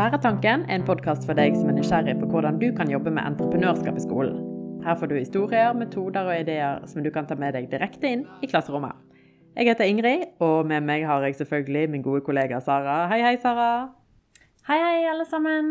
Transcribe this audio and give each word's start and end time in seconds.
Læretanken 0.00 0.62
er 0.64 0.78
en 0.78 0.84
podkast 0.88 1.26
for 1.28 1.36
deg 1.36 1.52
som 1.58 1.68
er 1.68 1.74
nysgjerrig 1.76 2.14
på 2.16 2.26
hvordan 2.30 2.56
du 2.56 2.70
kan 2.72 2.88
jobbe 2.88 3.10
med 3.12 3.20
entreprenørskap 3.20 3.98
i 3.98 4.00
skolen. 4.00 4.36
Her 4.80 4.94
får 4.96 5.10
du 5.10 5.14
historier, 5.18 5.74
metoder 5.76 6.24
og 6.24 6.38
ideer 6.40 6.86
som 6.88 7.02
du 7.04 7.10
kan 7.12 7.26
ta 7.28 7.36
med 7.36 7.52
deg 7.52 7.66
direkte 7.68 8.08
inn 8.08 8.22
i 8.40 8.48
klasserommet. 8.48 8.94
Jeg 9.58 9.68
heter 9.68 9.90
Ingrid, 9.90 10.22
og 10.40 10.64
med 10.70 10.86
meg 10.88 11.04
har 11.04 11.26
jeg 11.26 11.36
selvfølgelig 11.42 11.90
min 11.92 12.04
gode 12.06 12.22
kollega 12.24 12.62
Sara. 12.64 12.94
Hei, 13.10 13.18
hei, 13.26 13.34
Sara. 13.42 13.90
Hei, 14.70 14.78
hei, 14.80 15.02
alle 15.10 15.26
sammen. 15.28 15.68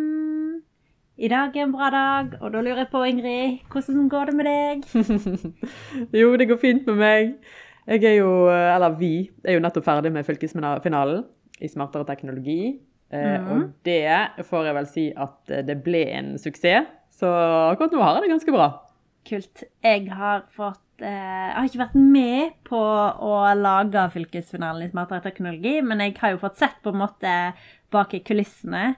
I 1.18 1.32
dag 1.32 1.57
er 1.57 1.66
en 1.66 1.73
bra 1.73 1.89
dag, 1.96 2.36
og 2.38 2.54
da 2.54 2.61
lurer 2.61 2.84
jeg 2.84 2.91
på, 2.91 3.02
Ingrid, 3.09 3.64
hvordan 3.71 4.11
går 4.14 4.30
det 4.30 4.36
med 4.36 4.52
deg? 4.52 4.86
jo, 6.21 6.36
det 6.38 6.52
går 6.52 6.61
fint 6.68 6.86
med 6.91 7.02
meg. 7.02 7.33
Jeg 7.88 8.05
er 8.11 8.19
jo, 8.19 8.30
eller 8.52 8.93
vi, 9.02 9.32
er 9.41 9.57
jo 9.57 9.66
nettopp 9.66 9.89
ferdig 9.89 10.14
med 10.14 10.30
fylkesfinalen 10.30 11.25
i 11.60 11.71
smartere 11.71 12.05
teknologi. 12.05 12.77
Mm. 13.09 13.47
Og 13.49 13.61
det 13.87 14.45
får 14.45 14.68
jeg 14.68 14.77
vel 14.77 14.89
si 14.89 15.07
at 15.18 15.54
eh, 15.54 15.65
det 15.65 15.79
ble 15.86 16.04
en 16.13 16.36
suksess. 16.41 16.87
Så 17.19 17.29
akkurat 17.29 17.95
nå 17.95 18.04
har 18.04 18.18
jeg 18.18 18.27
det 18.27 18.35
ganske 18.35 18.54
bra. 18.55 18.69
Kult. 19.27 19.63
Jeg 19.83 20.05
har 20.15 20.45
fått 20.55 21.04
eh, 21.04 21.09
Jeg 21.09 21.55
har 21.57 21.68
ikke 21.68 21.82
vært 21.82 21.97
med 21.99 22.55
på 22.69 22.79
å 22.79 23.33
lage 23.57 24.05
fylkesfinalen 24.13 24.87
i 24.87 24.91
smartere 24.93 25.25
teknologi, 25.25 25.79
men 25.85 26.05
jeg 26.05 26.15
har 26.21 26.35
jo 26.35 26.43
fått 26.43 26.61
sett 26.61 26.79
på 26.83 26.93
en 26.93 27.01
måte 27.01 27.35
bak 27.91 28.13
i 28.15 28.23
kulissene. 28.25 28.93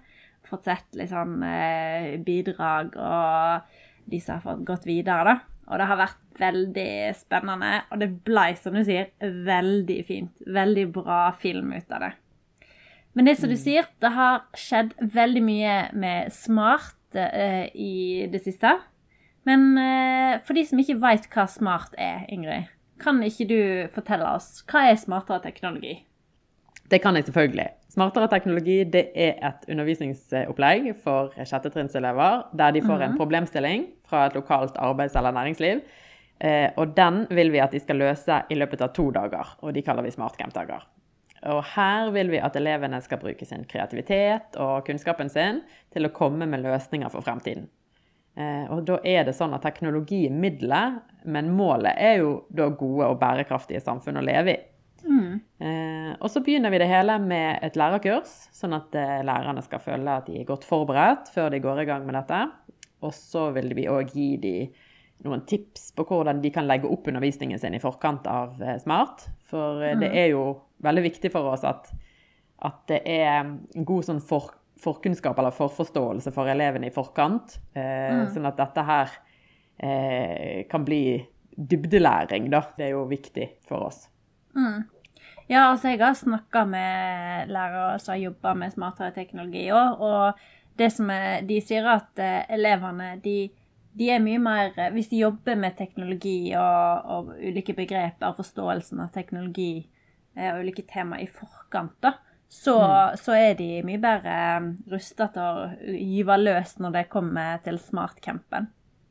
Fått 0.48 0.68
sett 0.68 1.00
litt 1.00 1.12
sånn 1.14 1.40
eh, 1.48 2.18
bidrag 2.22 2.98
og 3.00 3.80
de 4.12 4.20
som 4.20 4.38
har 4.38 4.46
fått 4.46 4.66
gått 4.68 4.90
videre, 4.90 5.24
da. 5.32 5.38
Og 5.72 5.80
det 5.80 5.88
har 5.88 6.00
vært 6.02 6.40
veldig 6.42 6.92
spennende, 7.16 7.70
og 7.94 8.02
det 8.02 8.10
ble, 8.28 8.48
som 8.60 8.76
du 8.76 8.82
sier, 8.84 9.14
veldig 9.22 10.00
fint. 10.08 10.34
Veldig 10.44 10.90
bra 10.98 11.22
film 11.40 11.72
ut 11.72 11.96
av 11.96 12.04
det. 12.04 12.12
Men 13.14 13.28
det 13.28 13.36
som 13.40 13.52
du 13.52 13.58
mm. 13.58 13.64
sier, 13.64 13.88
det 14.00 14.14
har 14.16 14.46
skjedd 14.58 14.94
veldig 15.14 15.42
mye 15.44 15.76
med 16.00 16.32
smart 16.36 17.18
uh, 17.18 17.66
i 17.76 18.28
det 18.32 18.44
siste. 18.46 18.78
Men 19.48 19.74
uh, 19.76 20.38
for 20.46 20.56
de 20.56 20.64
som 20.68 20.80
ikke 20.80 21.00
veit 21.02 21.28
hva 21.34 21.48
smart 21.52 21.98
er, 22.00 22.24
Ingrid, 22.32 22.70
kan 23.02 23.20
ikke 23.26 23.50
du 23.50 23.60
fortelle 23.92 24.28
oss 24.38 24.62
hva 24.70 24.86
er 24.92 25.00
smartere 25.02 25.42
teknologi? 25.44 25.98
Det 26.92 27.00
kan 27.04 27.16
jeg 27.16 27.28
selvfølgelig. 27.28 27.70
Smartere 27.92 28.28
teknologi 28.32 28.78
det 28.88 29.06
er 29.16 29.40
et 29.48 29.68
undervisningsopplegg 29.72 30.92
for 31.04 31.32
sjettetrinnselever 31.48 32.46
der 32.60 32.76
de 32.76 32.84
får 32.84 32.98
en 32.98 33.14
mhm. 33.14 33.20
problemstilling 33.20 33.86
fra 34.08 34.26
et 34.28 34.36
lokalt 34.36 34.80
arbeids- 34.80 35.18
eller 35.20 35.36
næringsliv. 35.36 35.82
Eh, 36.42 36.70
og 36.78 36.96
den 36.98 37.26
vil 37.30 37.52
vi 37.54 37.62
at 37.64 37.72
de 37.72 37.80
skal 37.80 38.00
løse 38.02 38.42
i 38.50 38.58
løpet 38.58 38.82
av 38.82 38.94
to 38.96 39.10
dager, 39.14 39.56
og 39.62 39.76
de 39.76 39.84
kaller 39.86 40.08
vi 40.08 40.14
smartcamp-dager. 40.16 40.88
Og 41.50 41.64
her 41.74 42.12
vil 42.14 42.30
vi 42.30 42.42
at 42.44 42.56
elevene 42.60 43.00
skal 43.02 43.22
bruke 43.22 43.46
sin 43.50 43.64
kreativitet 43.70 44.58
og 44.62 44.86
kunnskapen 44.86 45.32
sin 45.32 45.64
til 45.94 46.06
å 46.06 46.14
komme 46.14 46.46
med 46.50 46.62
løsninger 46.62 47.10
for 47.10 47.26
fremtiden. 47.26 47.66
Eh, 48.38 48.68
og 48.72 48.86
da 48.88 49.00
er 49.04 49.26
det 49.28 49.34
sånn 49.36 49.56
at 49.58 49.66
teknologi 49.66 50.24
er 50.28 50.36
middelet, 50.36 51.02
men 51.26 51.50
målet 51.56 51.98
er 52.00 52.22
jo 52.22 52.36
da 52.54 52.70
gode 52.70 53.10
og 53.10 53.18
bærekraftige 53.22 53.82
samfunn 53.84 54.22
å 54.22 54.26
leve 54.26 54.54
i. 54.54 54.60
Mm. 55.02 55.42
Eh, 55.66 56.12
og 56.22 56.30
så 56.30 56.44
begynner 56.46 56.72
vi 56.72 56.80
det 56.84 56.92
hele 56.92 57.18
med 57.24 57.66
et 57.66 57.80
lærerkurs, 57.80 58.32
sånn 58.54 58.78
at 58.78 58.96
eh, 58.96 59.20
lærerne 59.26 59.66
skal 59.66 59.82
føle 59.84 60.16
at 60.22 60.30
de 60.30 60.40
er 60.40 60.48
godt 60.48 60.68
forberedt 60.68 61.34
før 61.34 61.50
de 61.52 61.64
går 61.64 61.84
i 61.84 61.90
gang 61.90 62.06
med 62.06 62.20
dette. 62.22 62.46
Og 63.02 63.16
så 63.18 63.50
vil 63.58 63.74
vi 63.76 63.90
òg 63.90 64.14
gi 64.14 64.30
dem 64.40 64.80
noen 65.26 65.44
tips 65.50 65.92
på 65.98 66.06
hvordan 66.06 66.40
de 66.42 66.50
kan 66.54 66.70
legge 66.70 66.90
opp 66.90 67.10
undervisningen 67.10 67.60
sin 67.62 67.76
i 67.78 67.82
forkant 67.82 68.26
av 68.30 68.62
Smart. 68.82 69.28
For 69.52 69.84
mm. 69.84 70.02
det 70.04 70.12
er 70.24 70.32
jo 70.34 70.46
veldig 70.82 71.04
viktig 71.10 71.32
for 71.34 71.52
oss 71.52 71.66
at, 71.68 71.92
at 72.66 72.82
det 72.90 73.02
er 73.06 73.42
en 73.44 73.86
god 73.88 74.08
sånn 74.08 74.24
for, 74.26 74.54
forkunnskap 74.82 75.38
eller 75.40 75.54
forforståelse 75.56 76.34
for 76.36 76.50
elevene 76.52 76.90
i 76.90 76.96
forkant. 76.96 77.60
Eh, 77.76 78.24
mm. 78.24 78.26
Sånn 78.34 78.50
at 78.50 78.58
dette 78.60 78.88
her 78.88 79.14
eh, 79.78 80.64
kan 80.72 80.88
bli 80.88 81.04
dybdelæring, 81.52 82.50
da. 82.52 82.64
Det 82.78 82.88
er 82.88 82.96
jo 82.96 83.06
viktig 83.12 83.48
for 83.68 83.90
oss. 83.90 84.06
Mm. 84.56 84.88
Ja, 85.52 85.68
altså 85.68 85.92
jeg 85.92 86.00
har 86.00 86.16
snakka 86.16 86.64
med 86.70 87.52
lærere 87.52 88.00
som 88.00 88.16
har 88.16 88.22
jobba 88.22 88.54
med 88.56 88.74
smartere 88.74 89.12
teknologi 89.16 89.66
òg, 89.76 90.00
og 90.00 90.80
det 90.80 90.88
som 90.96 91.10
er, 91.12 91.42
de 91.48 91.58
sier 91.64 91.88
at 91.92 92.22
eh, 92.24 92.46
elevene 92.56 93.18
de, 93.24 93.52
de, 93.98 94.10
er 94.10 94.22
mye 94.24 94.40
mer 94.40 94.76
Hvis 94.94 95.10
de 95.12 95.20
jobber 95.20 95.58
med 95.60 95.76
teknologi 95.78 96.54
og, 96.58 97.10
og 97.12 97.34
ulike 97.40 97.76
begreper, 97.78 98.36
forståelsen 98.38 99.02
av 99.04 99.12
teknologi 99.16 99.88
Eh, 100.36 100.54
og 100.54 100.62
ulike 100.64 100.84
tema 100.88 101.20
i 101.20 101.28
forkant, 101.28 101.98
da, 102.04 102.14
så, 102.48 102.78
mm. 102.80 103.18
så, 103.20 103.36
er 103.36 103.58
de 103.60 103.68
mye 103.88 104.00
bedre 104.00 104.36
eh, 104.36 104.70
rusta 104.92 105.28
til 105.34 105.44
å 105.44 105.92
gyve 105.92 106.38
løs 106.40 106.78
når 106.80 106.96
det 106.96 107.04
kommer 107.12 107.60
til 107.66 107.80
smartcampen. 107.82 108.70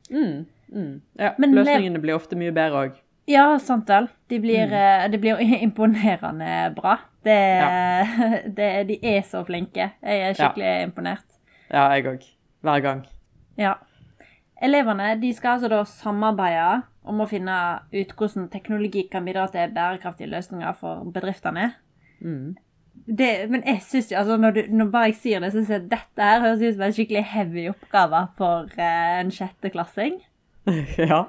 Mm. 0.09 0.41
Mm. 0.71 0.95
Ja, 1.19 1.33
Men 1.41 1.53
løsningene 1.57 2.01
blir 2.01 2.17
ofte 2.17 2.39
mye 2.39 2.53
bedre 2.55 2.85
òg. 2.87 2.99
Ja, 3.29 3.45
sant 3.61 3.89
vel. 3.91 4.09
De 4.33 4.41
blir, 4.41 4.65
mm. 4.65 4.75
Eh, 4.79 5.05
de 5.13 5.21
blir 5.21 5.45
imponerende 5.67 6.55
bra. 6.77 6.97
Det, 7.21 7.37
ja. 7.37 8.01
det, 8.57 8.71
de 8.89 8.97
er 9.13 9.21
så 9.27 9.43
flinke. 9.45 9.91
Jeg 10.01 10.25
er 10.25 10.37
skikkelig 10.37 10.69
ja. 10.71 10.81
imponert. 10.89 11.27
Ja, 11.69 11.85
jeg 11.93 12.09
òg. 12.09 12.27
Hver 12.65 12.81
gang. 12.81 13.05
Ja. 13.61 13.77
Elevene 14.61 15.15
de 15.21 15.31
skal 15.33 15.57
altså 15.57 15.69
da 15.71 15.83
samarbeide 15.89 16.81
om 17.09 17.23
å 17.23 17.29
finne 17.29 17.55
ut 17.93 18.11
hvordan 18.17 18.49
teknologi 18.53 19.07
kan 19.11 19.25
bidra 19.25 19.47
til 19.49 19.71
bærekraftige 19.73 20.29
løsninger 20.29 20.75
for 20.77 21.07
bedriftene. 21.13 21.71
Mm. 22.21 22.51
Det, 23.07 23.31
men 23.49 23.63
jeg 23.65 23.81
synes 23.87 24.11
jo, 24.11 24.17
altså 24.19 24.37
når, 24.37 24.51
du, 24.51 24.61
når, 24.69 24.91
bare 24.93 25.09
jeg 25.09 25.17
sier 25.23 25.41
det, 25.41 25.49
så 25.51 25.59
syns 25.61 25.71
jeg 25.73 25.81
at 25.81 25.89
dette 25.95 26.27
her 26.27 26.43
høres 26.43 26.61
ut 26.61 26.75
som 26.75 26.85
en 26.85 26.93
skikkelig 26.93 27.23
heavy 27.31 27.65
oppgave 27.71 28.21
for 28.37 28.69
eh, 28.77 29.15
en 29.23 29.33
sjetteklassing. 29.33 30.19
ja. 31.01 31.23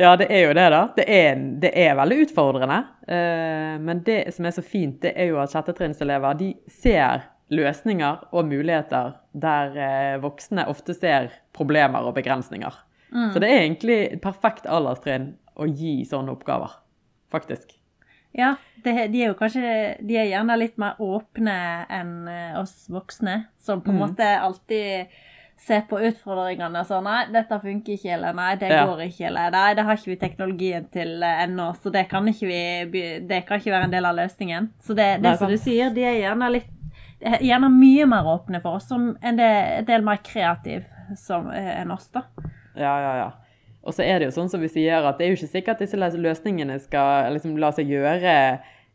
ja, 0.00 0.16
det 0.18 0.26
er 0.34 0.42
jo 0.48 0.56
det, 0.58 0.66
da. 0.74 0.82
Det 0.96 1.06
er, 1.06 1.46
det 1.62 1.72
er 1.84 1.94
veldig 2.00 2.18
utfordrende. 2.26 2.80
Uh, 3.06 3.76
men 3.86 4.02
det 4.06 4.18
som 4.34 4.48
er 4.48 4.56
så 4.56 4.66
fint, 4.66 4.98
det 5.04 5.14
er 5.14 5.30
jo 5.30 5.38
at 5.38 5.54
sjettetrinnselever 5.54 6.40
de 6.42 6.50
ser 6.82 7.28
løsninger 7.52 8.26
og 8.32 8.48
muligheter 8.48 9.16
der 9.32 9.76
uh, 9.76 10.22
voksne 10.24 10.66
ofte 10.70 10.96
ser 10.96 11.30
problemer 11.56 12.06
og 12.06 12.16
begrensninger. 12.18 12.74
Mm. 13.12 13.30
Så 13.32 13.42
det 13.42 13.50
er 13.50 13.62
egentlig 13.62 13.98
et 14.10 14.22
perfekt 14.22 14.66
alderstrinn 14.66 15.34
å 15.56 15.68
gi 15.70 16.00
sånne 16.08 16.34
oppgaver, 16.34 16.74
faktisk. 17.32 17.76
Ja, 18.36 18.56
det, 18.84 18.92
de 19.14 19.22
er 19.22 19.30
jo 19.30 19.36
kanskje 19.38 19.68
De 20.04 20.18
er 20.20 20.26
gjerne 20.28 20.58
litt 20.60 20.74
mer 20.80 20.98
åpne 21.00 21.54
enn 21.88 22.26
eh, 22.28 22.58
oss 22.60 22.84
voksne, 22.92 23.46
som 23.56 23.80
på 23.80 23.94
en 23.94 23.96
mm. 23.96 24.02
måte 24.02 24.28
alltid 24.36 25.14
ser 25.56 25.86
på 25.88 25.96
utfordringene 26.04 26.82
og 26.82 26.88
sånn 26.90 27.06
Nei, 27.08 27.22
dette 27.32 27.56
funker 27.62 27.96
ikke, 27.96 28.10
eller 28.18 28.36
nei, 28.36 28.50
det 28.60 28.68
ja. 28.74 28.84
går 28.84 29.06
ikke, 29.06 29.30
eller 29.30 29.54
nei, 29.54 29.70
det 29.78 29.86
har 29.88 29.96
ikke 29.96 30.12
vi 30.12 30.18
teknologien 30.20 30.88
til 30.92 31.24
eh, 31.24 31.42
ennå, 31.46 31.70
så 31.80 31.92
det 31.94 32.04
kan 32.12 32.28
ikke 32.28 32.50
vi 32.92 33.04
Det 33.24 33.42
kan 33.48 33.62
ikke 33.62 33.72
være 33.72 33.88
en 33.88 33.96
del 33.96 34.10
av 34.10 34.18
løsningen. 34.20 34.70
Så 34.84 34.98
det, 34.98 35.08
det 35.24 35.36
som 35.40 35.52
du 35.52 35.56
sier, 35.60 35.94
de 35.94 36.04
er 36.04 36.20
gjerne 36.20 36.52
litt 36.58 36.72
Gjerne 37.20 37.70
mye 37.72 38.04
mer 38.10 38.28
åpne 38.28 38.60
for 38.60 38.76
oss, 38.76 38.88
som 38.90 39.14
en 39.24 39.38
del, 39.38 39.58
en 39.80 39.88
del 39.88 40.04
mer 40.04 40.20
kreativ 40.24 40.84
som, 41.16 41.48
enn 41.50 41.92
oss, 41.94 42.10
da. 42.12 42.26
Ja, 42.76 42.94
ja, 43.00 43.12
ja. 43.22 43.28
Og 43.86 43.94
så 43.94 44.02
er 44.02 44.18
det 44.18 44.28
jo 44.28 44.34
sånn 44.34 44.50
som 44.50 44.62
vi 44.64 44.68
sier, 44.68 45.04
at 45.06 45.18
det 45.18 45.26
er 45.26 45.32
jo 45.32 45.38
ikke 45.38 45.52
sikkert 45.52 45.78
at 45.78 45.84
disse 45.86 46.18
løsningene 46.18 46.78
skal 46.82 47.30
liksom 47.36 47.54
la 47.62 47.70
seg 47.74 47.92
gjøre 47.92 48.32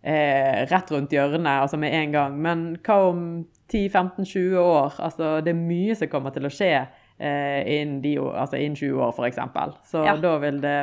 eh, 0.03 0.57
rett 0.67 0.91
rundt 0.91 1.13
hjørnet, 1.15 1.63
altså 1.63 1.79
med 1.79 1.95
en 1.95 2.15
gang. 2.15 2.35
Men 2.43 2.65
hva 2.83 2.97
om 3.11 3.21
10-15-20 3.71 4.57
år? 4.59 4.97
Altså, 4.99 5.37
det 5.45 5.53
er 5.53 5.61
mye 5.61 5.95
som 5.97 6.11
kommer 6.11 6.35
til 6.35 6.47
å 6.47 6.51
skje 6.51 6.73
eh, 6.75 7.61
innen, 7.77 8.01
de, 8.03 8.17
altså 8.19 8.59
innen 8.59 8.75
20 8.79 8.99
år, 9.07 9.15
f.eks. 9.15 9.39
Så 9.93 10.03
ja. 10.07 10.17
da 10.19 10.35
vil 10.43 10.59
det 10.63 10.77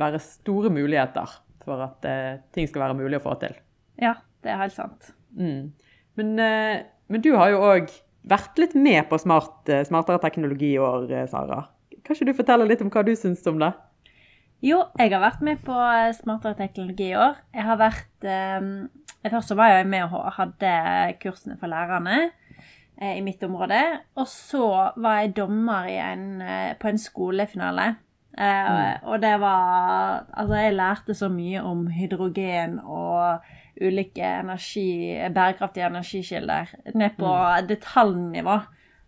være 0.00 0.20
store 0.22 0.72
muligheter 0.74 1.38
for 1.64 1.86
at 1.86 2.04
eh, 2.08 2.42
ting 2.52 2.68
skal 2.68 2.88
være 2.88 2.98
mulig 3.00 3.22
å 3.22 3.24
få 3.24 3.38
til. 3.40 3.56
Ja, 4.00 4.18
det 4.44 4.52
er 4.52 4.60
helt 4.60 4.76
sant. 4.76 5.14
Mm. 5.38 5.72
Men, 6.20 6.36
eh, 6.42 6.84
men, 7.08 7.22
du 7.24 7.32
har 7.36 7.52
jo 7.52 7.62
òg 7.64 7.90
vært 8.28 8.60
litt 8.60 8.76
med 8.76 9.04
på 9.10 9.18
smart, 9.20 9.68
eh, 9.68 9.84
smartere 9.86 10.22
teknologi 10.22 10.74
i 10.74 10.82
år, 10.82 11.10
eh, 11.10 11.26
Sara. 11.30 11.64
Kan 12.04 12.16
ikke 12.16 12.30
du 12.30 12.36
fortelle 12.36 12.68
litt 12.68 12.82
om 12.84 12.90
hva 12.92 13.04
du 13.04 13.14
syns 13.16 13.44
om 13.50 13.58
det? 13.60 13.72
Jo, 14.64 14.84
jeg 14.98 15.12
har 15.12 15.20
vært 15.20 15.42
med 15.44 15.60
på 15.64 15.74
eh, 15.76 16.12
smartere 16.16 16.56
teknologi 16.56 17.10
i 17.12 17.18
år. 17.20 17.36
Jeg 17.54 17.68
har 17.68 17.80
vært 17.80 18.28
eh, 18.28 18.70
Først 19.24 19.48
så 19.48 19.56
var 19.56 19.70
jeg 19.72 19.86
med 19.88 20.12
og 20.12 20.34
hadde 20.36 20.70
kursene 21.22 21.54
for 21.56 21.72
lærerne 21.72 22.16
eh, 23.00 23.14
i 23.16 23.22
mitt 23.24 23.40
område. 23.46 23.80
Og 24.20 24.28
så 24.28 24.66
var 25.00 25.22
jeg 25.22 25.32
dommer 25.38 25.88
en, 25.88 26.42
på 26.76 26.90
en 26.90 27.00
skolefinale. 27.00 27.94
Eh, 28.38 28.72
mm. 28.72 29.06
Og 29.06 29.22
det 29.22 29.40
var 29.40 30.26
Altså, 30.34 30.54
jeg 30.54 30.74
lærte 30.74 31.14
så 31.14 31.28
mye 31.28 31.62
om 31.62 31.86
hydrogen 31.86 32.80
og 32.82 33.38
ulike 33.80 34.24
energi, 34.24 34.88
bærekraftige 35.34 35.86
energikilder 35.88 36.74
ned 36.94 37.16
på 37.18 37.30
mm. 37.30 37.70
detaljnivå. 37.70 38.58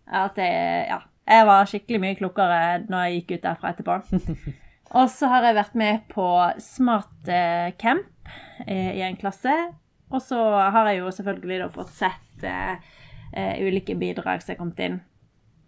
At 0.06 0.38
jeg 0.38 0.88
Ja 0.90 1.02
jeg 1.26 1.46
var 1.48 1.66
skikkelig 1.66 2.02
mye 2.02 2.18
klokere 2.18 2.60
når 2.86 3.06
jeg 3.06 3.16
gikk 3.16 3.32
ut 3.34 3.46
derfra 3.48 3.72
etterpå. 3.72 3.96
Og 4.98 5.08
så 5.10 5.30
har 5.32 5.48
jeg 5.48 5.58
vært 5.58 5.74
med 5.78 6.04
på 6.12 6.28
Smart 6.62 7.30
eh, 7.32 7.72
Camp 7.80 8.30
eh, 8.62 8.92
i 8.94 9.02
en 9.02 9.18
klasse. 9.18 9.54
Og 10.14 10.22
så 10.22 10.38
har 10.38 10.92
jeg 10.92 11.00
jo 11.00 11.10
selvfølgelig 11.16 11.58
da 11.64 11.68
fått 11.74 11.90
sett 11.96 12.46
eh, 12.46 12.78
eh, 13.34 13.58
ulike 13.66 13.96
bidrag 13.98 14.44
som 14.44 14.54
er 14.54 14.60
kommet 14.60 14.82
inn. 14.86 15.00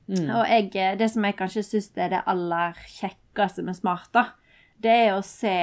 Mm. 0.08 0.30
Og 0.38 0.44
jeg, 0.46 0.70
det 1.00 1.10
som 1.10 1.26
jeg 1.26 1.36
kanskje 1.36 1.66
syns 1.66 1.90
er 1.98 2.14
det 2.14 2.22
aller 2.30 2.78
kjekkeste 2.94 3.66
med 3.66 3.76
Smart, 3.76 4.08
da, 4.14 4.28
det 4.78 4.94
er 5.08 5.16
å 5.16 5.24
se 5.26 5.58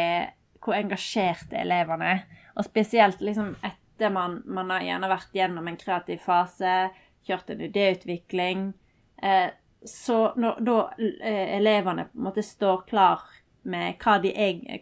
hvor 0.60 0.76
engasjerte 0.76 1.56
elevene 1.64 2.12
er. 2.18 2.26
Og 2.56 2.68
spesielt 2.68 3.22
liksom 3.24 3.54
etter 3.64 4.12
man, 4.12 4.42
man 4.46 4.72
har 4.74 4.84
gjerne 4.86 5.12
vært 5.12 5.36
gjennom 5.36 5.68
en 5.68 5.80
kreativ 5.80 6.24
fase, 6.24 6.76
kjørt 7.28 7.52
en 7.52 7.64
idéutvikling. 7.68 8.68
Eh, 9.22 9.50
så 9.86 10.20
når 10.40 10.62
da 10.66 10.78
eh, 10.98 11.58
elevene 11.58 12.08
på 12.10 12.18
en 12.20 12.28
måte 12.30 12.44
står 12.46 12.86
klar 12.90 13.26
med 13.66 14.02
hva, 14.02 14.18
de 14.22 14.32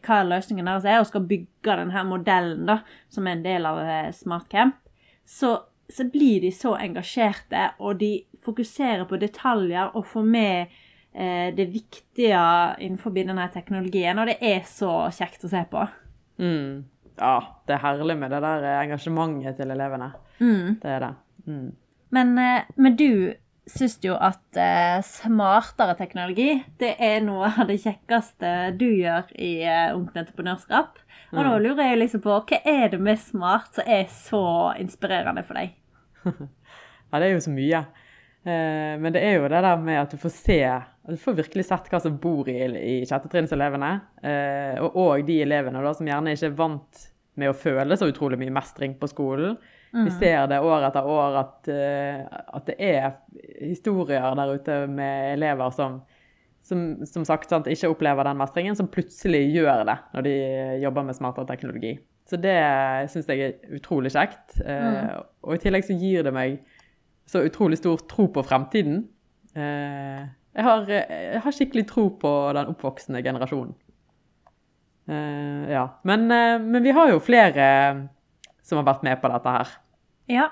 hva 0.04 0.22
løsningen 0.28 0.68
deres 0.68 0.88
er, 0.88 1.02
og 1.02 1.10
skal 1.10 1.28
bygge 1.28 1.78
denne 1.80 2.06
modellen 2.08 2.68
da, 2.68 2.80
som 3.12 3.28
er 3.28 3.38
en 3.38 3.46
del 3.46 3.68
av 3.68 3.82
eh, 3.84 4.10
Smart 4.16 4.50
Camp, 4.52 4.80
så, 5.26 5.56
så 5.88 6.08
blir 6.12 6.44
de 6.44 6.52
så 6.56 6.76
engasjerte, 6.80 7.70
og 7.80 8.00
de 8.02 8.16
fokuserer 8.44 9.06
på 9.08 9.20
detaljer 9.22 9.96
og 9.96 10.08
får 10.12 10.26
med 10.28 10.74
eh, 11.14 11.50
det 11.56 11.70
viktige 11.72 12.44
innenfor 12.84 13.16
denne 13.16 13.48
teknologien, 13.54 14.20
og 14.20 14.32
det 14.32 14.40
er 14.44 14.66
så 14.68 15.08
kjekt 15.16 15.48
å 15.48 15.52
se 15.54 15.64
på. 15.72 15.86
Mm. 16.44 16.84
Ja, 17.20 17.36
det 17.68 17.76
er 17.76 17.84
herlig 17.84 18.16
med 18.18 18.32
det 18.34 18.42
der 18.42 18.66
engasjementet 18.82 19.58
til 19.60 19.72
elevene. 19.72 20.12
Mm. 20.40 20.80
Det 20.82 20.90
er 20.96 21.00
det. 21.00 21.14
Mm. 21.48 21.72
Men, 22.14 22.38
eh, 22.42 22.64
men 22.78 22.96
du 22.98 23.34
syns 23.70 24.00
jo 24.04 24.16
at 24.20 24.58
eh, 24.60 24.98
smartere 25.08 25.94
teknologi 25.96 26.58
det 26.82 26.96
er 27.00 27.22
noe 27.24 27.48
av 27.54 27.68
det 27.70 27.78
kjekkeste 27.84 28.50
du 28.78 28.88
gjør 28.90 29.30
i 29.40 29.54
eh, 29.64 29.94
Ungt 29.96 30.18
Entreprenørskap. 30.20 31.00
Og 31.34 31.40
nå 31.42 31.54
Mm. 31.56 31.64
lurer 31.64 31.88
jeg 31.90 31.98
liksom 32.02 32.22
på 32.22 32.34
hva 32.46 32.60
er 32.70 32.90
det 32.94 33.00
med 33.02 33.18
smart 33.20 33.74
som 33.74 33.88
er 33.88 34.04
så 34.12 34.44
inspirerende 34.80 35.44
for 35.48 35.58
deg? 35.58 35.74
Ja, 37.14 37.20
det 37.20 37.28
er 37.28 37.34
jo 37.36 37.40
så 37.46 37.52
mye. 37.54 37.80
Eh, 38.46 38.94
men 39.00 39.14
det 39.14 39.22
er 39.24 39.36
jo 39.38 39.48
det 39.48 39.60
der 39.64 39.78
med 39.78 40.00
at 40.02 40.12
du 40.12 40.18
får 40.18 40.32
se 40.34 40.60
Du 41.08 41.18
får 41.20 41.36
virkelig 41.42 41.66
sett 41.68 41.90
hva 41.92 42.00
som 42.00 42.16
bor 42.22 42.48
i, 42.52 42.58
i 42.64 42.96
sjettetrinnselevene. 43.08 43.92
Eh, 44.24 44.78
og, 44.80 44.96
og 44.96 45.26
de 45.28 45.42
elevene 45.44 45.84
da, 45.84 45.92
som 45.98 46.08
gjerne 46.08 46.36
ikke 46.36 46.52
er 46.52 46.58
vant 46.60 47.04
med 47.40 47.50
å 47.50 47.58
føle 47.58 47.98
så 47.98 48.08
utrolig 48.08 48.38
mye 48.40 48.54
mestring 48.54 48.94
på 49.00 49.10
skolen. 49.10 49.58
Vi 49.94 50.10
ser 50.16 50.48
det 50.50 50.58
år 50.66 50.88
etter 50.88 51.06
år 51.06 51.36
at, 51.38 51.68
eh, 51.70 52.24
at 52.26 52.70
det 52.70 52.76
er 52.82 53.12
historier 53.60 54.34
der 54.40 54.54
ute 54.58 54.78
med 54.90 55.36
elever 55.36 55.74
som 55.76 56.02
som, 56.64 56.84
som 57.04 57.26
sagt 57.28 57.52
sant, 57.52 57.68
ikke 57.68 57.90
opplever 57.92 58.24
den 58.24 58.40
mestringen, 58.40 58.76
som 58.80 58.88
plutselig 58.92 59.42
gjør 59.52 59.84
det 59.90 59.98
når 60.14 60.26
de 60.28 60.36
jobber 60.84 61.08
med 61.10 61.18
smartere 61.18 61.50
teknologi. 61.50 61.98
Så 62.30 62.40
det 62.40 62.56
syns 63.12 63.28
jeg 63.28 63.42
er 63.44 63.74
utrolig 63.76 64.14
kjekt. 64.14 64.56
Eh, 64.64 65.18
og 65.44 65.58
i 65.58 65.60
tillegg 65.60 65.84
så 65.84 65.98
gir 66.00 66.24
det 66.24 66.32
meg 66.36 66.62
så 67.28 67.44
utrolig 67.44 67.82
stor 67.82 68.00
tro 68.08 68.30
på 68.32 68.46
fremtiden. 68.48 69.04
Eh, 69.60 70.24
jeg, 70.54 70.66
har, 70.68 70.90
jeg 70.90 71.42
har 71.44 71.56
skikkelig 71.56 71.86
tro 71.90 72.08
på 72.22 72.34
den 72.58 72.74
oppvoksende 72.74 73.24
generasjonen. 73.26 73.76
Uh, 75.10 75.68
ja. 75.68 75.88
Men, 76.08 76.30
uh, 76.32 76.60
men 76.64 76.84
vi 76.86 76.94
har 76.96 77.12
jo 77.12 77.24
flere 77.24 77.66
som 78.64 78.80
har 78.80 78.88
vært 78.88 79.04
med 79.04 79.20
på 79.20 79.32
dette 79.34 79.56
her. 79.58 79.72
Ja, 80.32 80.46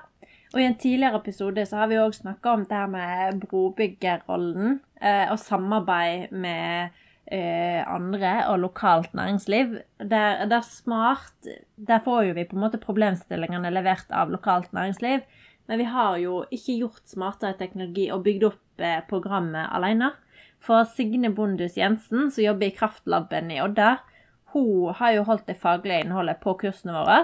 og 0.52 0.60
i 0.60 0.66
en 0.68 0.76
tidligere 0.76 1.22
episode 1.22 1.64
så 1.68 1.80
har 1.80 1.92
vi 1.92 2.02
òg 2.02 2.16
snakka 2.18 2.58
om 2.58 2.66
det 2.68 2.76
her 2.76 2.90
med 2.92 3.40
brobyggerrollen 3.46 4.82
uh, 5.00 5.32
og 5.32 5.40
samarbeid 5.40 6.34
med 6.36 6.98
eh, 7.32 7.80
andre 7.88 8.34
og 8.50 8.60
lokalt 8.60 9.14
næringsliv. 9.14 9.78
Der, 10.00 10.46
der 10.46 10.62
smart 10.62 11.48
Der 11.88 12.00
får 12.04 12.22
jo 12.22 12.34
vi 12.34 12.44
på 12.44 12.56
en 12.56 12.62
måte 12.62 12.82
problemstillingene 12.82 13.72
levert 13.72 14.12
av 14.12 14.30
lokalt 14.30 14.74
næringsliv. 14.74 15.22
Men 15.68 15.80
vi 15.80 15.84
har 15.84 16.18
jo 16.18 16.44
ikke 16.52 16.78
gjort 16.80 17.08
smartere 17.08 17.56
teknologi 17.58 18.10
og 18.12 18.24
bygd 18.24 18.44
opp 18.44 18.71
eh, 18.86 19.02
programmet 19.10 19.70
alene. 19.72 20.12
For 20.62 20.86
Signe 20.86 21.32
Bondus 21.34 21.78
Jensen, 21.78 22.30
som 22.32 22.44
jobber 22.44 22.70
i 22.70 22.76
Kraftlaben 22.76 23.50
i 23.52 23.62
Odda, 23.64 23.96
hun 24.54 24.94
har 24.98 25.16
jo 25.16 25.26
holdt 25.26 25.48
det 25.50 25.58
faglige 25.62 26.04
innholdet 26.04 26.42
på 26.44 26.54
kursene 26.60 26.94
våre. 26.94 27.24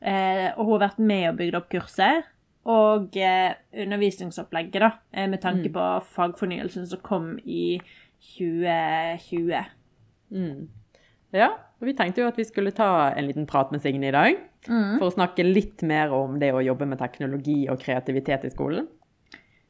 Eh, 0.00 0.48
og 0.54 0.64
hun 0.64 0.74
har 0.76 0.84
vært 0.86 1.00
med 1.02 1.24
og 1.32 1.38
bygd 1.40 1.58
opp 1.58 1.70
kurset. 1.72 2.28
Og 2.68 3.16
eh, 3.16 3.52
undervisningsopplegget, 3.84 4.80
da, 4.84 4.90
eh, 5.12 5.28
med 5.30 5.42
tanke 5.42 5.70
på 5.74 5.86
fagfornyelsen 6.14 6.86
som 6.88 7.00
kom 7.04 7.30
i 7.44 7.78
2020. 8.36 9.64
Mm. 10.34 10.68
Ja, 11.36 11.52
og 11.78 11.88
vi 11.88 11.94
tenkte 11.96 12.22
jo 12.22 12.28
at 12.28 12.38
vi 12.38 12.46
skulle 12.48 12.72
ta 12.76 13.10
en 13.10 13.28
liten 13.28 13.48
prat 13.48 13.72
med 13.72 13.82
Signe 13.84 14.08
i 14.10 14.14
dag. 14.14 14.38
For 14.98 15.08
å 15.08 15.14
snakke 15.14 15.46
litt 15.46 15.84
mer 15.86 16.12
om 16.12 16.38
det 16.40 16.50
å 16.52 16.64
jobbe 16.64 16.88
med 16.90 17.00
teknologi 17.00 17.62
og 17.70 17.80
kreativitet 17.82 18.46
i 18.48 18.52
skolen. 18.52 18.88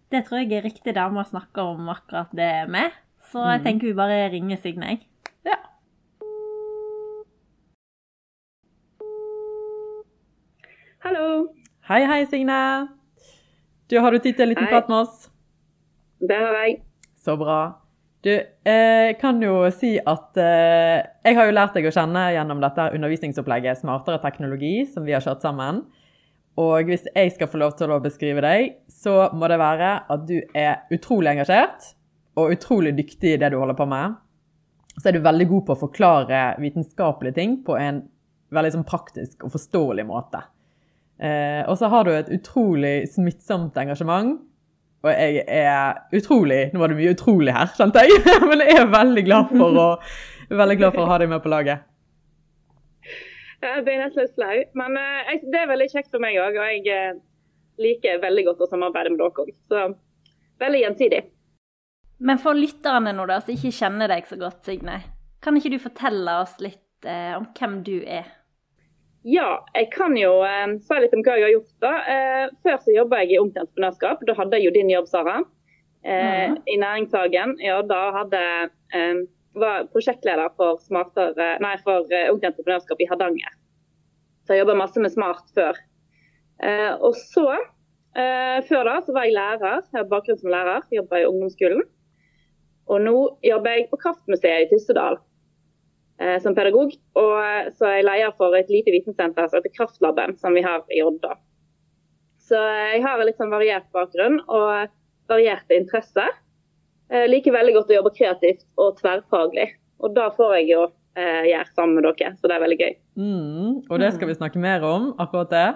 Det 0.09 0.23
tror 0.25 0.41
jeg 0.41 0.57
er 0.57 0.65
riktig 0.65 0.95
dame 0.97 1.21
å 1.21 1.29
snakke 1.29 1.61
om 1.61 1.89
akkurat 1.93 2.31
det 2.33 2.65
med. 2.73 2.95
Så 3.29 3.43
jeg 3.45 3.61
tenker 3.67 3.91
vi 3.91 3.97
bare 3.97 4.31
ringer 4.33 4.57
Signe, 4.63 4.95
jeg. 4.95 5.03
Ja. 5.45 5.59
Hallo, 11.05 11.27
Hei, 11.89 12.03
hei, 12.09 12.23
Signe. 12.29 12.57
Du, 13.89 13.99
har 14.01 14.13
du 14.13 14.19
tid 14.21 14.37
til 14.37 14.45
en 14.45 14.51
liten 14.55 14.67
Hei. 14.67 14.73
prat 14.73 14.89
med 14.89 15.05
oss? 15.05 15.29
det 16.21 16.37
har 16.37 16.57
jeg. 16.65 16.81
Så 17.17 17.37
bra. 17.41 17.61
Du, 18.25 18.33
jeg 18.33 19.15
kan 19.21 19.39
jo 19.41 19.61
si 19.73 19.95
at 20.01 20.41
eh, 20.41 21.05
jeg 21.25 21.37
har 21.39 21.47
jo 21.49 21.55
lært 21.55 21.77
deg 21.77 21.87
å 21.89 21.93
kjenne 21.95 22.25
gjennom 22.35 22.61
dette 22.65 22.89
undervisningsopplegget 22.97 23.81
Smartere 23.81 24.19
teknologi, 24.21 24.83
som 24.91 25.07
vi 25.07 25.15
har 25.17 25.25
kjørt 25.25 25.45
sammen. 25.45 25.85
Og 26.59 26.89
hvis 26.89 27.07
jeg 27.13 27.35
skal 27.37 27.51
få 27.51 27.61
lov 27.63 27.77
til 27.79 27.93
å 27.95 28.01
beskrive 28.03 28.43
deg, 28.43 28.73
så 28.91 29.29
må 29.37 29.47
det 29.51 29.61
være 29.61 29.93
at 30.11 30.25
du 30.27 30.39
er 30.57 30.83
utrolig 30.95 31.37
engasjert 31.37 31.93
og 32.39 32.55
utrolig 32.55 32.95
dyktig 32.99 33.35
i 33.35 33.41
det 33.41 33.53
du 33.53 33.59
holder 33.61 33.79
på 33.79 33.87
med. 33.91 34.17
Så 34.99 35.11
er 35.11 35.15
du 35.15 35.23
veldig 35.23 35.47
god 35.53 35.67
på 35.67 35.75
å 35.77 35.83
forklare 35.87 36.41
vitenskapelige 36.63 37.39
ting 37.39 37.61
på 37.67 37.77
en 37.79 38.03
veldig 38.55 38.75
sånn 38.75 38.89
praktisk 38.89 39.47
og 39.47 39.53
forståelig 39.55 40.07
måte. 40.09 40.43
Eh, 41.19 41.63
og 41.67 41.79
så 41.79 41.91
har 41.93 42.07
du 42.07 42.13
et 42.15 42.31
utrolig 42.35 42.97
smittsomt 43.11 43.79
engasjement. 43.79 44.39
Og 45.07 45.13
jeg 45.13 45.45
er 45.47 46.01
utrolig 46.19 46.73
Nå 46.73 46.81
var 46.83 46.91
det 46.91 46.97
mye 46.99 47.13
utrolig 47.15 47.53
her, 47.55 47.71
skjønte 47.77 48.03
jeg. 48.03 48.19
Men 48.51 48.65
jeg 48.65 48.81
er 48.81 48.91
veldig 48.91 49.25
glad 49.29 49.55
for 49.55 49.79
å, 49.79 49.89
glad 50.50 50.91
for 50.91 51.05
å 51.05 51.11
ha 51.12 51.21
deg 51.23 51.31
med 51.31 51.45
på 51.45 51.53
laget. 51.53 51.87
Jeg 53.65 53.85
ble 53.87 53.97
nesten 53.99 54.25
litt 54.25 54.37
flau. 54.37 54.55
Men 54.79 54.99
eh, 55.00 55.41
det 55.43 55.62
er 55.62 55.73
veldig 55.73 55.88
kjekt 55.93 56.12
for 56.12 56.23
meg 56.23 56.38
òg. 56.41 56.59
Og 56.59 56.71
jeg 56.71 56.85
eh, 56.95 57.19
liker 57.83 58.23
veldig 58.23 58.47
godt 58.50 58.65
å 58.67 58.71
samarbeide 58.71 59.15
med 59.15 59.23
dere 59.23 59.45
òg. 59.45 59.53
Så 59.71 59.85
veldig 60.62 60.85
gjensidig. 60.85 61.23
Men 62.19 62.41
for 62.43 62.59
lytterne 62.59 63.12
nå 63.15 63.29
da, 63.31 63.38
som 63.43 63.55
ikke 63.55 63.75
kjenner 63.75 64.11
deg 64.11 64.27
så 64.27 64.38
godt, 64.41 64.65
Signe, 64.67 64.99
kan 65.45 65.59
ikke 65.59 65.71
du 65.71 65.79
fortelle 65.83 66.35
oss 66.43 66.57
litt 66.62 67.07
eh, 67.07 67.37
om 67.38 67.47
hvem 67.55 67.79
du 67.87 67.97
er? 68.03 68.27
Ja, 69.29 69.65
jeg 69.75 69.91
kan 69.93 70.15
jo 70.19 70.41
eh, 70.47 70.67
si 70.83 70.99
litt 71.03 71.15
om 71.15 71.23
hva 71.27 71.37
jeg 71.38 71.47
har 71.47 71.55
gjort. 71.55 71.73
da. 71.85 71.95
Eh, 72.15 72.57
før 72.65 72.83
så 72.83 72.95
jobba 72.95 73.23
jeg 73.23 73.37
i 73.37 73.41
Ungt 73.43 73.59
Entreprenørskap. 73.59 74.23
Da 74.27 74.37
hadde 74.38 74.59
jeg 74.59 74.69
jo 74.69 74.75
din 74.79 74.93
jobb, 74.93 75.09
Sara. 75.11 75.41
Eh, 76.03 76.50
mm. 76.50 76.59
I 76.67 76.77
Næringshagen. 76.83 77.57
Ja, 77.62 77.81
da 77.87 78.00
hadde, 78.21 78.43
eh, 78.95 79.23
var 79.61 79.88
prosjektleder 79.93 80.53
for, 80.59 80.81
smartere, 80.85 81.55
nei, 81.65 81.75
for 81.85 82.09
eh, 82.15 82.31
Ungt 82.33 82.47
Entreprenørskap 82.49 83.00
i 83.03 83.09
Hardanger. 83.11 83.55
Så 84.47 84.55
jeg 84.55 84.65
jobba 84.65 84.79
masse 84.81 85.00
med 85.03 85.12
smart 85.12 85.50
før. 85.57 85.77
Eh, 86.65 86.93
og 87.05 87.15
så, 87.19 87.47
eh, 88.17 88.59
før 88.69 88.88
da, 88.88 88.99
så 89.05 89.15
var 89.15 89.29
jeg 89.29 89.37
lærer. 89.37 89.83
Jeg 89.93 90.00
har 90.00 90.11
bakgrunn 90.11 90.41
som 90.41 90.53
lærer. 90.53 90.87
Jobba 90.95 91.21
i 91.21 91.27
ungdomsskolen. 91.29 91.83
Og 92.88 93.03
nå 93.05 93.17
jobber 93.45 93.77
jeg 93.77 93.91
på 93.91 93.99
Kraftmuseet 94.00 94.65
i 94.65 94.71
Tyssedal 94.71 95.19
eh, 96.21 96.38
som 96.41 96.57
pedagog. 96.57 96.95
Og 97.21 97.75
så 97.77 97.91
er 97.91 97.99
jeg 97.99 98.09
leder 98.09 98.35
for 98.38 98.57
et 98.57 98.73
lite 98.73 98.95
vitensenter 98.95 99.50
som 99.50 99.61
heter 99.61 99.77
Kraftlaben, 99.77 100.37
som 100.41 100.57
vi 100.57 100.65
har 100.65 100.87
i 100.88 101.03
Odda. 101.05 101.37
Så 102.49 102.57
jeg 102.57 103.03
har 103.05 103.21
en 103.21 103.29
litt 103.29 103.37
sånn 103.37 103.53
variert 103.53 103.91
bakgrunn 103.93 104.41
og 104.47 104.88
varierte 105.29 105.77
interesser. 105.77 106.33
Jeg 107.09 107.31
liker 107.33 107.55
veldig 107.57 107.75
godt 107.79 107.91
å 107.93 107.99
jobbe 107.99 108.15
kreativt 108.17 108.65
og 108.77 108.99
tverrfaglig. 109.00 109.69
Og 110.05 110.12
da 110.15 110.29
får 110.37 110.55
jeg 110.59 110.67
jo 110.75 110.83
eh, 111.17 111.47
gjøre 111.49 111.71
sammen 111.75 111.97
med 111.99 112.05
dere, 112.09 112.35
så 112.38 112.50
det 112.50 112.57
er 112.59 112.65
veldig 112.65 112.79
gøy. 112.83 112.93
Mm, 113.19 113.71
og 113.88 113.97
det 114.03 114.12
skal 114.15 114.29
vi 114.31 114.37
snakke 114.38 114.61
mer 114.62 114.85
om, 114.87 115.09
akkurat 115.19 115.50
det. 115.55 115.67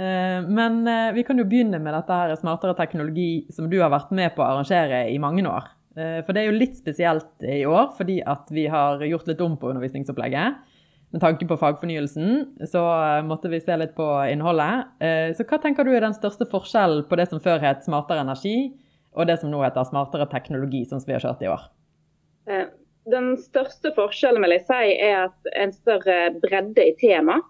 Eh, 0.00 0.40
Men 0.48 0.80
eh, 0.88 1.12
vi 1.12 1.22
kan 1.28 1.38
jo 1.38 1.44
begynne 1.48 1.78
med 1.82 1.94
dette 1.94 2.16
her 2.22 2.34
smartere 2.40 2.74
teknologi 2.78 3.44
som 3.52 3.68
du 3.70 3.78
har 3.82 3.92
vært 3.92 4.10
med 4.16 4.32
på 4.34 4.42
å 4.42 4.48
arrangere 4.48 5.04
i 5.12 5.20
mange 5.22 5.44
år. 5.46 5.68
Eh, 5.96 6.20
For 6.24 6.32
det 6.32 6.42
er 6.42 6.50
jo 6.50 6.58
litt 6.58 6.78
spesielt 6.80 7.44
i 7.44 7.62
år, 7.68 7.92
fordi 7.98 8.22
at 8.24 8.48
vi 8.50 8.66
har 8.72 9.04
gjort 9.04 9.28
litt 9.28 9.44
om 9.44 9.58
på 9.60 9.70
undervisningsopplegget. 9.74 10.62
Med 11.12 11.20
tanke 11.20 11.44
på 11.44 11.58
fagfornyelsen 11.60 12.64
så 12.72 12.80
eh, 12.88 13.22
måtte 13.28 13.50
vi 13.52 13.60
se 13.60 13.76
litt 13.76 13.92
på 13.94 14.08
innholdet. 14.32 14.88
Eh, 15.04 15.28
Så 15.36 15.44
hva 15.44 15.60
tenker 15.60 15.84
du 15.84 15.92
er 15.92 16.00
den 16.08 16.16
største 16.16 16.48
forskjellen 16.48 17.04
på 17.06 17.20
det 17.20 17.28
som 17.28 17.44
før 17.44 17.60
het 17.60 17.84
smartere 17.84 18.24
energi, 18.24 18.72
og 19.12 19.28
det 19.28 19.38
som 19.40 19.52
nå 19.52 19.60
heter 19.64 19.88
smartere 19.88 20.28
teknologi, 20.30 20.84
som 20.88 21.02
vi 21.04 21.16
har 21.16 21.24
kjørt 21.24 21.44
i 21.44 21.50
år? 21.52 21.66
Eh, 22.50 22.68
Den 23.10 23.32
største 23.34 23.90
forskjellen 23.96 24.44
vil 24.44 24.54
jeg 24.54 24.66
si 24.68 24.92
er 25.02 25.24
at 25.24 25.48
en 25.58 25.72
større 25.74 26.18
bredde 26.42 26.84
i 26.86 26.94
tema. 27.00 27.40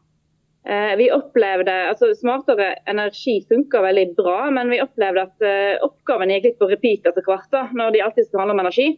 Eh, 0.65 0.95
vi 0.97 1.11
opplevde, 1.13 1.75
altså 1.91 2.13
Smartere 2.17 2.71
energi 2.89 3.41
funker 3.51 3.85
veldig 3.85 4.07
bra, 4.17 4.49
men 4.55 4.71
vi 4.73 4.81
opplevde 4.81 5.27
at 5.27 5.45
eh, 5.45 5.75
oppgaven 5.85 6.33
gikk 6.33 6.49
litt 6.49 6.61
på 6.61 6.71
repeat 6.71 7.09
etter 7.11 7.27
hvert. 7.27 7.53
Når 7.77 7.93
de 7.93 8.05
alltid 8.05 8.29
skal 8.29 8.45
handle 8.45 8.57
om 8.57 8.65
energi. 8.65 8.89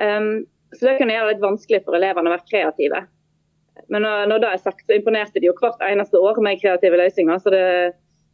Um, 0.00 0.46
så 0.72 0.86
det 0.86 1.00
kunne 1.00 1.12
gjøre 1.12 1.26
det 1.26 1.34
litt 1.34 1.42
vanskelig 1.42 1.80
for 1.84 1.98
elevene 1.98 2.30
å 2.30 2.36
være 2.36 2.46
kreative. 2.48 3.00
Men 3.90 4.06
når 4.06 4.38
det 4.40 4.52
er 4.52 4.60
sagt, 4.62 4.84
så 4.86 4.94
imponerte 4.94 5.40
de 5.42 5.48
jo 5.48 5.56
hvert 5.58 5.82
eneste 5.82 6.20
år 6.20 6.38
med 6.44 6.60
kreative 6.62 7.00
løsninger. 7.00 7.40
så 7.42 7.50
det, 7.50 7.64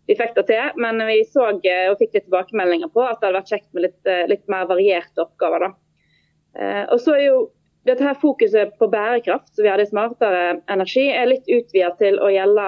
de 0.07 0.17
fikk 0.19 0.37
det 0.39 0.47
til. 0.51 0.79
Men 0.83 1.03
vi 1.09 1.21
så 1.29 1.49
eh, 1.51 1.89
og 1.91 1.99
fikk 2.01 2.15
litt 2.15 2.29
tilbakemeldinger 2.29 2.93
på 2.95 3.05
at 3.05 3.21
det 3.21 3.29
hadde 3.29 3.41
vært 3.41 3.53
kjekt 3.55 3.69
med 3.75 3.89
litt, 3.89 4.15
litt 4.31 4.47
mer 4.53 4.69
varierte 4.71 5.25
oppgaver. 5.25 5.67
da. 5.67 5.73
Uh, 6.57 6.85
og 6.95 7.01
så 7.05 7.13
er 7.19 7.25
jo 7.27 7.41
dette 7.87 8.03
her 8.03 8.17
fokuset 8.19 8.79
på 8.79 8.89
bærekraft 8.91 9.53
som 9.55 9.63
vi 9.63 9.71
hadde 9.71 9.85
i 9.87 9.91
Smartere 9.91 10.45
energi, 10.73 11.07
er 11.13 11.29
litt 11.31 11.47
utvidet 11.47 11.99
til 12.01 12.19
å 12.19 12.31
gjelde 12.33 12.65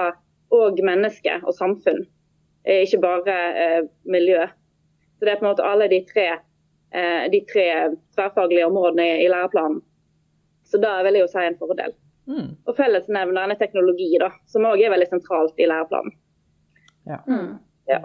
òg 0.55 0.79
menneske 0.85 1.33
og 1.43 1.55
samfunn, 1.57 2.05
eh, 2.63 2.85
ikke 2.85 3.01
bare 3.03 3.35
eh, 3.63 3.81
miljø. 4.07 4.45
Så 5.17 5.25
Det 5.25 5.33
er 5.33 5.41
på 5.41 5.45
en 5.45 5.51
måte 5.51 5.65
alle 5.67 5.89
de 5.91 5.99
tre, 6.07 6.27
eh, 6.95 7.25
de 7.31 7.41
tre 7.51 7.67
tverrfaglige 8.15 8.69
områdene 8.69 9.07
i, 9.09 9.25
i 9.25 9.29
læreplanen. 9.29 9.81
Så 10.63 10.79
da 10.79 11.01
vil 11.03 11.17
jeg 11.17 11.25
jo 11.25 11.33
si 11.33 11.43
en 11.43 11.59
fordel. 11.59 11.93
Mm. 12.29 12.49
Og 12.65 12.75
Fellesnevneren 12.77 13.51
er 13.51 13.59
teknologi, 13.59 14.13
da, 14.21 14.31
som 14.47 14.67
òg 14.69 14.79
er 14.79 14.93
veldig 14.93 15.09
sentralt 15.09 15.59
i 15.59 15.67
læreplanen. 15.67 16.15
Ja. 17.09 17.19
Mm. 17.27 17.57
ja. 17.89 17.99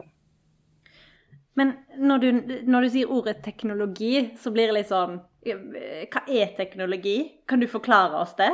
Men 1.55 1.73
når 2.01 2.19
du, 2.19 2.29
når 2.67 2.87
du 2.87 2.93
sier 2.97 3.11
ordet 3.15 3.37
teknologi, 3.45 4.31
så 4.41 4.51
blir 4.51 4.71
det 4.71 4.81
litt 4.81 4.91
sånn 4.91 5.21
hva 5.45 6.23
er 6.25 6.55
teknologi? 6.57 7.19
Kan 7.47 7.61
du 7.61 7.69
forklare 7.69 8.17
oss 8.23 8.33
det? 8.39 8.51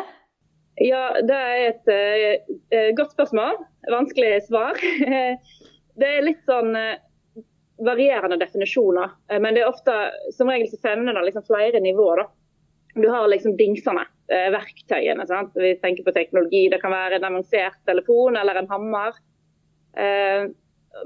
Ja, 0.81 1.21
det 1.23 1.37
er 1.37 1.63
et 1.69 1.91
uh, 1.93 2.91
godt 2.97 3.15
spørsmål. 3.15 3.61
Vanskelig 3.91 4.43
svar. 4.49 4.79
det 6.01 6.09
er 6.09 6.27
litt 6.27 6.43
sånn 6.49 6.75
uh, 6.75 6.99
varierende 7.85 8.41
definisjoner. 8.41 9.15
Uh, 9.31 9.39
men 9.39 9.55
det 9.55 9.65
er 9.65 9.71
ofte 9.71 9.97
som 10.37 10.51
regel 10.51 10.71
så 10.73 10.81
femner 10.83 11.17
det 11.17 11.27
liksom 11.29 11.47
flere 11.47 11.83
nivåer. 11.85 12.25
da. 12.25 12.29
Du 12.97 13.07
har 13.07 13.29
liksom 13.31 13.55
dingsene, 13.55 14.03
verktøyene. 14.27 15.23
Sant? 15.29 15.55
Vi 15.55 15.77
tenker 15.79 16.07
på 16.07 16.15
teknologi. 16.15 16.65
Det 16.73 16.81
kan 16.83 16.91
være 16.91 17.21
en 17.21 17.27
avansert 17.29 17.79
telefon 17.87 18.39
eller 18.41 18.59
en 18.59 18.71
hammer. 18.71 19.15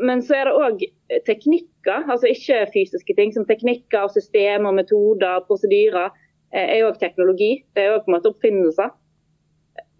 Men 0.00 0.22
så 0.24 0.38
er 0.38 0.48
det 0.48 0.54
òg 0.56 0.82
teknikker, 1.28 2.06
altså 2.08 2.30
ikke 2.32 2.64
fysiske 2.72 3.16
ting, 3.16 3.32
som 3.34 3.46
teknikker, 3.48 4.08
systemer, 4.12 4.72
metoder, 4.72 5.42
prosedyrer, 5.48 6.14
eh, 6.54 6.78
er 6.78 6.86
òg 6.88 6.98
teknologi. 7.00 7.64
Det 7.76 7.84
er 7.84 7.98
òg 7.98 8.08
oppfinnelser. 8.30 8.90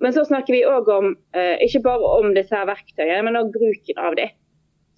Men 0.00 0.12
så 0.12 0.24
snakker 0.24 0.54
vi 0.54 0.64
òg 0.66 0.88
om 0.88 1.12
eh, 1.36 1.60
ikke 1.66 1.84
bare 1.84 2.14
om 2.18 2.32
disse 2.34 2.56
her 2.56 2.66
verktøyene, 2.66 3.22
men 3.26 3.38
òg 3.40 3.52
bruken 3.52 4.00
av 4.00 4.16
dem. 4.16 4.32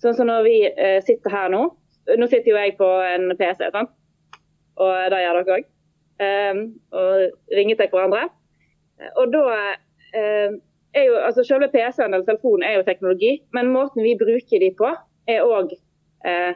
Sånn 0.03 0.15
som 0.15 0.29
når 0.31 0.47
vi 0.47 0.57
eh, 0.69 1.01
sitter 1.05 1.31
her 1.31 1.51
nå. 1.53 1.67
Nå 2.17 2.29
sitter 2.31 2.53
jo 2.53 2.61
jeg 2.61 2.77
på 2.79 2.87
en 3.03 3.33
PC, 3.35 3.67
sant? 3.75 3.91
og 4.77 4.93
det 5.11 5.23
gjør 5.23 5.39
dere 5.41 5.55
òg. 5.57 5.69
Og 7.01 7.53
ringer 7.57 7.79
til 7.79 7.89
hverandre. 7.91 8.27
Og 9.17 9.33
da 9.33 9.45
er 10.95 11.09
jo, 11.09 11.17
altså 11.21 11.45
Selve 11.45 11.69
PC-en 11.73 12.15
eller 12.15 12.27
telefonen 12.27 12.67
er 12.69 12.79
jo 12.79 12.87
teknologi, 12.87 13.33
men 13.57 13.73
måten 13.73 14.05
vi 14.05 14.17
bruker 14.19 14.63
de 14.63 14.71
på, 14.79 14.93
er 15.29 15.45
òg 15.45 15.75
eh, 16.27 16.55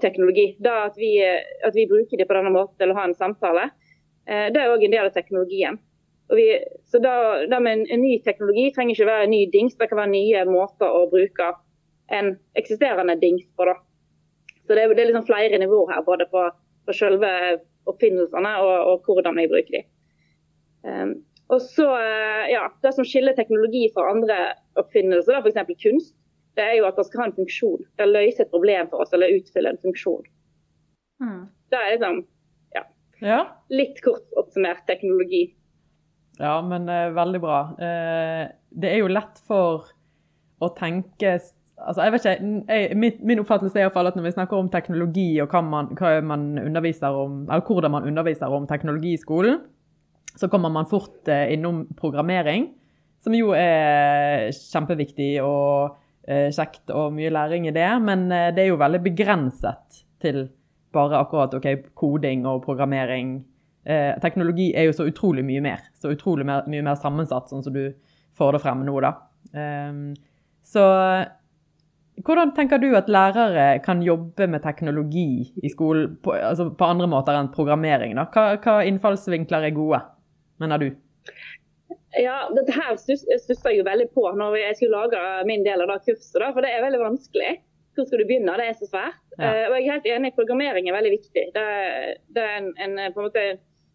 teknologi. 0.00 0.56
Da 0.62 0.84
at 0.86 0.96
vi, 0.96 1.16
at 1.20 1.74
vi, 1.74 1.86
bruker 1.90 2.16
de 2.16 2.26
på 2.26 2.36
denne 2.36 2.52
måten 2.54 2.78
til 2.78 2.92
å 2.92 2.98
ha 2.98 3.08
en 3.08 3.18
samtale, 3.18 3.70
eh, 4.26 4.48
det 4.54 4.60
er 4.60 4.72
òg 4.72 4.84
en 4.84 4.94
del 4.94 5.10
av 5.10 5.16
teknologien. 5.16 5.78
Vi, 6.32 6.46
så 6.88 6.98
da, 7.04 7.44
da 7.50 7.60
med 7.60 7.80
en, 7.80 7.86
en, 7.92 8.00
ny 8.00 8.18
teknologi 8.24 8.70
trenger 8.72 8.96
ikke 8.96 9.10
være 9.10 9.26
en 9.26 9.34
ny 9.34 9.42
dings, 9.52 9.76
det 9.76 9.90
kan 9.90 10.00
være 10.00 10.14
nye 10.14 10.44
måter 10.48 10.88
å 10.88 11.04
bruke 11.12 11.50
en 12.14 12.34
eksisterende 12.56 13.18
dings 13.20 13.44
på. 13.56 13.68
da. 13.68 13.76
Så 14.64 14.72
Det 14.72 14.82
er, 14.82 14.94
det 14.94 15.02
er 15.02 15.12
liksom 15.12 15.28
flere 15.28 15.60
nivåer 15.60 15.92
her, 15.92 16.06
både 16.06 16.26
på, 16.32 16.46
på 16.86 16.96
selve 16.96 17.28
oppfinnelsene 17.90 18.54
og, 18.64 18.74
og 18.94 19.10
hvordan 19.10 19.36
vi 19.36 19.50
bruker 19.50 19.76
de. 19.76 19.82
Um, 20.84 21.14
og 21.52 21.60
så, 21.60 21.86
eh, 22.00 22.52
ja, 22.52 22.68
Det 22.82 22.94
som 22.94 23.04
skiller 23.04 23.36
teknologi 23.36 23.88
fra 23.94 24.10
andre 24.10 24.36
oppfinnelser, 24.80 25.40
f.eks. 25.40 25.82
kunst, 25.82 26.14
det 26.56 26.64
er 26.64 26.76
jo 26.78 26.86
at 26.86 26.96
det 26.96 27.06
skal 27.08 27.20
ha 27.20 27.26
en 27.28 27.36
funksjon. 27.36 27.82
Det 27.98 28.06
løser 28.08 28.44
et 28.44 28.52
problem 28.52 28.88
for 28.90 29.04
oss, 29.04 29.12
eller 29.12 29.34
utfyller 29.34 29.74
en 29.74 29.82
funksjon. 29.82 30.22
Mm. 31.20 31.42
Det 31.70 31.80
er 31.80 31.90
liksom 31.94 32.22
ja, 32.76 32.84
ja. 33.20 33.40
litt 33.70 34.00
kort 34.04 34.38
oppsummert 34.38 34.86
teknologi. 34.86 35.48
Ja, 36.38 36.60
men 36.66 36.88
uh, 36.90 37.14
veldig 37.14 37.40
bra. 37.42 37.58
Uh, 37.78 38.46
det 38.70 38.90
er 38.92 39.02
jo 39.02 39.10
lett 39.10 39.42
for 39.48 39.90
å 40.62 40.70
tenke 40.78 41.36
altså 41.74 42.04
jeg 42.04 42.12
vet 42.14 42.24
ikke, 42.24 42.50
jeg, 42.70 42.96
min, 42.98 43.16
min, 43.26 43.40
oppfattelse 43.42 43.80
er 43.80 43.88
i 43.88 43.92
fall 43.94 44.06
at 44.06 44.16
når 44.16 44.28
vi 44.28 44.34
snakker 44.36 44.58
om 44.58 44.70
teknologi 44.70 45.26
og 45.42 45.50
hva 45.50 45.62
man, 45.66 45.90
hva 45.98 46.12
man 46.22 46.52
underviser 46.62 47.16
om, 47.18 47.40
eller 47.48 47.64
hvordan 47.66 47.94
man 47.96 48.06
underviser 48.08 48.54
om 48.54 48.68
teknologi 48.70 49.16
i 49.16 49.20
skolen, 49.20 49.58
så 50.36 50.48
kommer 50.48 50.72
man 50.72 50.86
fort 50.86 51.28
eh, 51.28 51.52
innom 51.54 51.84
programmering, 51.96 52.68
som 53.24 53.34
jo 53.36 53.52
er 53.56 54.50
kjempeviktig 54.52 55.38
og 55.44 55.94
eh, 56.28 56.50
kjekt 56.52 56.92
og 56.92 57.14
mye 57.16 57.32
læring 57.32 57.68
i 57.68 57.74
det. 57.74 57.88
Men 58.04 58.26
eh, 58.32 58.50
det 58.54 58.64
er 58.64 58.72
jo 58.72 58.80
veldig 58.80 59.00
begrenset 59.04 60.04
til 60.22 60.46
bare 60.94 61.22
akkurat 61.22 61.54
ok, 61.58 61.68
koding 61.98 62.46
og 62.46 62.62
programmering. 62.64 63.42
teknologi 64.22 64.70
er 64.72 64.86
jo 64.86 64.92
så 64.96 65.04
utrolig 65.04 65.42
mye 65.44 65.60
mer. 65.60 65.80
Så 65.98 66.12
utrolig 66.14 66.46
mer, 66.46 66.62
mye 66.70 66.84
mer 66.86 66.94
sammensatt, 66.96 67.50
sånn 67.50 67.64
som 67.66 67.74
du 67.74 67.90
får 68.38 68.54
det 68.54 68.60
frem 68.62 68.84
nå, 68.86 68.94
da. 69.02 69.10
Ehm, 69.52 70.14
så 70.62 70.84
hvordan 72.22 72.54
tenker 72.54 72.78
du 72.78 72.92
at 72.94 73.10
lærere 73.10 73.80
kan 73.82 74.02
jobbe 74.02 74.46
med 74.46 74.62
teknologi 74.62 75.50
i 75.62 75.70
skolen 75.72 76.14
på, 76.22 76.32
altså 76.38 76.68
på 76.70 76.86
andre 76.86 77.08
måter 77.10 77.34
enn 77.34 77.50
programmering? 77.52 78.14
Da? 78.14 78.28
Hva, 78.30 78.44
hva 78.62 78.76
innfallsvinkler 78.86 79.66
er 79.66 79.74
gode? 79.74 80.00
Mener 80.62 80.82
du? 80.82 80.88
Ja, 82.14 82.36
dette 82.54 82.74
her 82.76 82.96
stussa 82.98 83.72
jeg 83.72 83.80
jo 83.80 83.86
veldig 83.86 84.06
på 84.14 84.24
når 84.38 84.58
jeg 84.60 84.78
skulle 84.78 85.02
lage 85.02 85.22
min 85.48 85.64
del 85.66 85.82
av 85.82 85.90
det 85.90 86.02
kurset. 86.06 86.36
Da, 86.38 86.50
for 86.54 86.64
det 86.64 86.72
er 86.72 86.84
veldig 86.84 87.02
vanskelig. 87.02 87.52
Hvor 87.94 88.08
skal 88.08 88.22
du 88.22 88.26
begynne? 88.26 88.54
Det 88.58 88.66
er 88.66 88.76
så 88.78 88.88
svært. 88.90 89.20
Ja. 89.38 89.50
Uh, 89.50 89.64
og 89.70 89.76
jeg 89.78 89.84
er 89.84 89.92
helt 89.92 90.08
enig, 90.10 90.34
programmering 90.38 90.88
er 90.90 90.96
veldig 90.96 91.14
viktig. 91.14 91.44
Det, 91.54 91.64
det 92.34 92.42
er 92.42 92.56
en, 92.58 92.70
en, 92.82 93.00
på 93.14 93.22
en 93.22 93.28
måte 93.28 93.44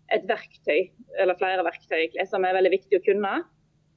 et 0.09 0.25
verktøy, 0.27 0.89
eller 1.21 1.37
flere 1.37 1.65
verktøy, 1.67 2.15
som 2.27 2.45
er 2.47 2.55
veldig 2.57 2.71
viktig 2.73 2.99
å 2.99 3.05
kunne. 3.05 3.33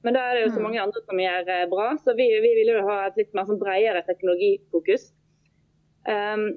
Men 0.03 0.17
da 0.17 0.25
er 0.27 0.37
det 0.37 0.43
jo 0.45 0.53
så 0.53 0.61
mm. 0.61 0.67
mange 0.67 0.83
andre 0.83 1.03
som 1.07 1.23
gjør 1.23 1.51
eh, 1.55 1.65
bra, 1.71 1.89
så 2.03 2.15
vi, 2.19 2.27
vi 2.43 2.53
vil 2.59 2.73
jo 2.75 2.85
ha 2.89 2.99
et 3.07 3.19
litt 3.21 3.31
mer 3.39 3.47
sånn 3.49 3.61
bredere 3.63 4.03
teknologifokus. 4.09 5.09
Um, 6.11 6.49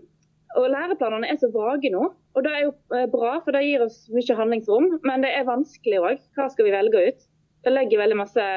og 0.57 0.71
Læreplanene 0.74 1.29
er 1.29 1.38
så 1.38 1.51
vage 1.53 1.91
nå. 1.93 2.07
Og 2.36 2.44
Det 2.44 2.51
er 2.51 2.63
jo 2.65 2.72
eh, 2.96 3.08
bra, 3.12 3.38
for 3.44 3.56
det 3.56 3.63
gir 3.63 3.84
oss 3.86 4.06
mye 4.12 4.38
handlingsrom. 4.38 4.89
Men 5.08 5.24
det 5.24 5.32
er 5.32 5.48
vanskelig 5.48 6.01
òg. 6.01 6.24
Hva 6.36 6.50
skal 6.51 6.68
vi 6.68 6.74
velge 6.75 7.04
ut? 7.08 7.27
Det 7.63 7.72
legger 7.74 8.01
veldig 8.04 8.18
masse 8.20 8.48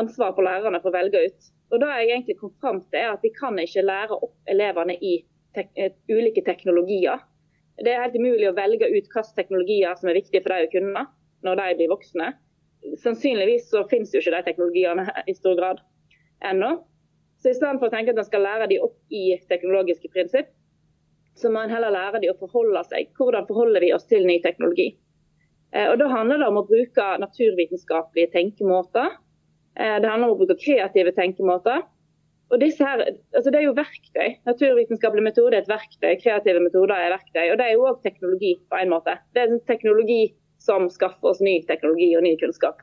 ansvar 0.00 0.32
på 0.34 0.44
lærerne 0.46 0.80
for 0.82 0.90
å 0.90 0.96
velge 0.96 1.20
ut. 1.28 1.50
Og 1.72 1.82
da 1.82 1.90
jeg 1.98 2.14
egentlig 2.14 2.38
kom 2.40 2.54
fram 2.62 2.80
til 2.88 3.00
er 3.00 3.12
at 3.12 3.24
Vi 3.24 3.32
kan 3.36 3.58
ikke 3.60 3.84
lære 3.84 4.16
opp 4.16 4.34
elevene 4.50 4.96
i 4.96 5.18
tek 5.54 5.70
eh, 5.76 5.92
ulike 6.08 6.42
teknologier. 6.46 7.20
Det 7.76 7.92
er 7.92 8.06
helt 8.06 8.16
umulig 8.16 8.48
å 8.48 8.56
velge 8.56 8.88
ut 8.88 8.96
hvilke 8.96 9.22
teknologier 9.36 9.94
som 9.98 10.08
er 10.08 10.18
viktige 10.20 10.42
for 10.44 10.54
dem 10.54 10.68
å 10.68 10.72
kunne 10.72 11.04
når 11.44 11.60
de 11.60 11.68
blir 11.80 11.92
voksne. 11.92 12.32
Sannsynligvis 13.02 13.68
så 13.72 13.84
finnes 13.90 14.12
jo 14.14 14.20
ikke 14.22 14.36
de 14.36 14.42
teknologiene 14.48 15.04
i 15.28 15.34
stor 15.36 15.56
grad 15.60 15.80
ennå. 16.44 16.76
Så 17.42 17.52
i 17.52 17.56
stedet 17.56 17.80
for 17.80 17.90
å 17.90 17.92
tenke 17.92 18.14
at 18.14 18.20
en 18.20 18.26
skal 18.28 18.44
lære 18.46 18.70
dem 18.70 18.84
opp 18.86 18.96
i 19.12 19.34
teknologiske 19.50 20.08
prinsipp, 20.14 20.48
så 21.34 21.50
må 21.50 21.64
en 21.64 21.72
heller 21.72 21.94
lære 21.94 22.20
dem 22.22 22.34
å 22.34 22.38
forholde 22.38 22.84
seg. 22.86 23.10
Hvordan 23.18 23.48
forholder 23.48 23.82
vi 23.82 23.92
oss 23.96 24.06
til 24.10 24.26
ny 24.28 24.38
teknologi? 24.44 24.92
Eh, 25.74 25.88
og 25.90 25.98
Da 25.98 26.08
handler 26.12 26.38
det 26.38 26.50
om 26.50 26.60
å 26.60 26.68
bruke 26.68 27.08
naturvitenskapelige 27.22 28.32
tenkemåter. 28.36 29.16
Eh, 29.74 29.98
det 30.00 30.10
handler 30.10 30.30
om 30.30 30.36
å 30.36 30.38
bruke 30.38 30.60
kreative 30.60 31.14
tenkemåter. 31.16 31.82
Og 32.52 32.60
disse 32.60 32.84
her, 32.84 33.02
altså 33.34 33.50
Det 33.50 33.58
er 33.58 33.66
jo 33.66 33.74
verktøy. 33.74 34.38
Naturvitenskapelig 34.46 35.26
metode 35.26 35.56
er 35.56 35.64
et 35.64 35.72
verktøy, 35.72 36.14
kreative 36.22 36.62
metoder 36.62 36.94
er 36.94 37.16
verktøy. 37.16 37.50
Og 37.50 37.58
det 37.58 37.66
er 37.66 37.74
jo 37.74 37.86
òg 37.90 38.02
teknologi 38.02 38.54
på 38.70 38.78
en 38.78 38.92
måte. 38.94 39.18
Det 39.34 39.42
er 39.42 39.50
en 39.50 39.64
teknologi 39.66 40.34
som 40.62 40.86
skaffer 40.88 41.32
oss 41.32 41.42
ny 41.42 41.62
teknologi 41.66 42.14
og 42.16 42.22
ny 42.22 42.36
kunnskap. 42.38 42.78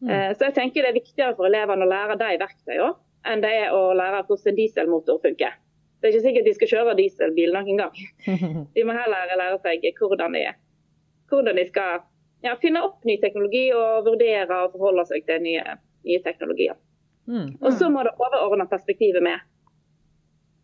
Mm. 0.00 0.08
Eh, 0.08 0.30
så 0.32 0.48
jeg 0.48 0.56
tenker 0.56 0.82
det 0.82 0.94
er 0.94 1.00
viktigere 1.02 1.36
for 1.36 1.50
elevene 1.50 1.84
å 1.84 1.90
lære 1.90 2.16
de 2.16 2.38
verktøyene 2.40 2.94
enn 3.28 3.42
det 3.44 3.50
er 3.52 3.74
å 3.76 3.90
lære 3.92 4.22
hvordan 4.24 4.48
en 4.48 4.56
dieselmotor 4.56 5.20
funker. 5.20 5.58
Det 6.00 6.08
er 6.08 6.14
ikke 6.14 6.24
sikkert 6.24 6.48
de 6.48 6.54
skal 6.56 6.70
kjøre 6.70 6.96
dieselbil 6.96 7.52
noen 7.52 7.82
gang. 7.82 7.98
De 8.74 8.84
må 8.88 8.96
heller 8.96 9.34
lære 9.36 9.58
seg 9.60 9.84
hvordan 9.98 10.36
de, 10.36 10.46
hvordan 11.28 11.60
de 11.60 11.64
skal 11.68 12.00
ja, 12.40 12.54
finne 12.62 12.80
opp 12.86 13.04
ny 13.04 13.18
teknologi 13.20 13.66
og 13.76 14.06
vurdere 14.08 14.62
og 14.64 14.76
forholde 14.76 15.04
seg 15.10 15.26
til 15.28 15.42
nye, 15.44 15.76
nye 16.08 16.22
teknologier. 16.24 16.78
Mm. 17.28 17.56
Og 17.60 17.72
så 17.76 17.90
må 17.92 18.02
det 18.06 18.16
overordna 18.16 18.64
perspektivet 18.70 19.22
med. 19.22 19.44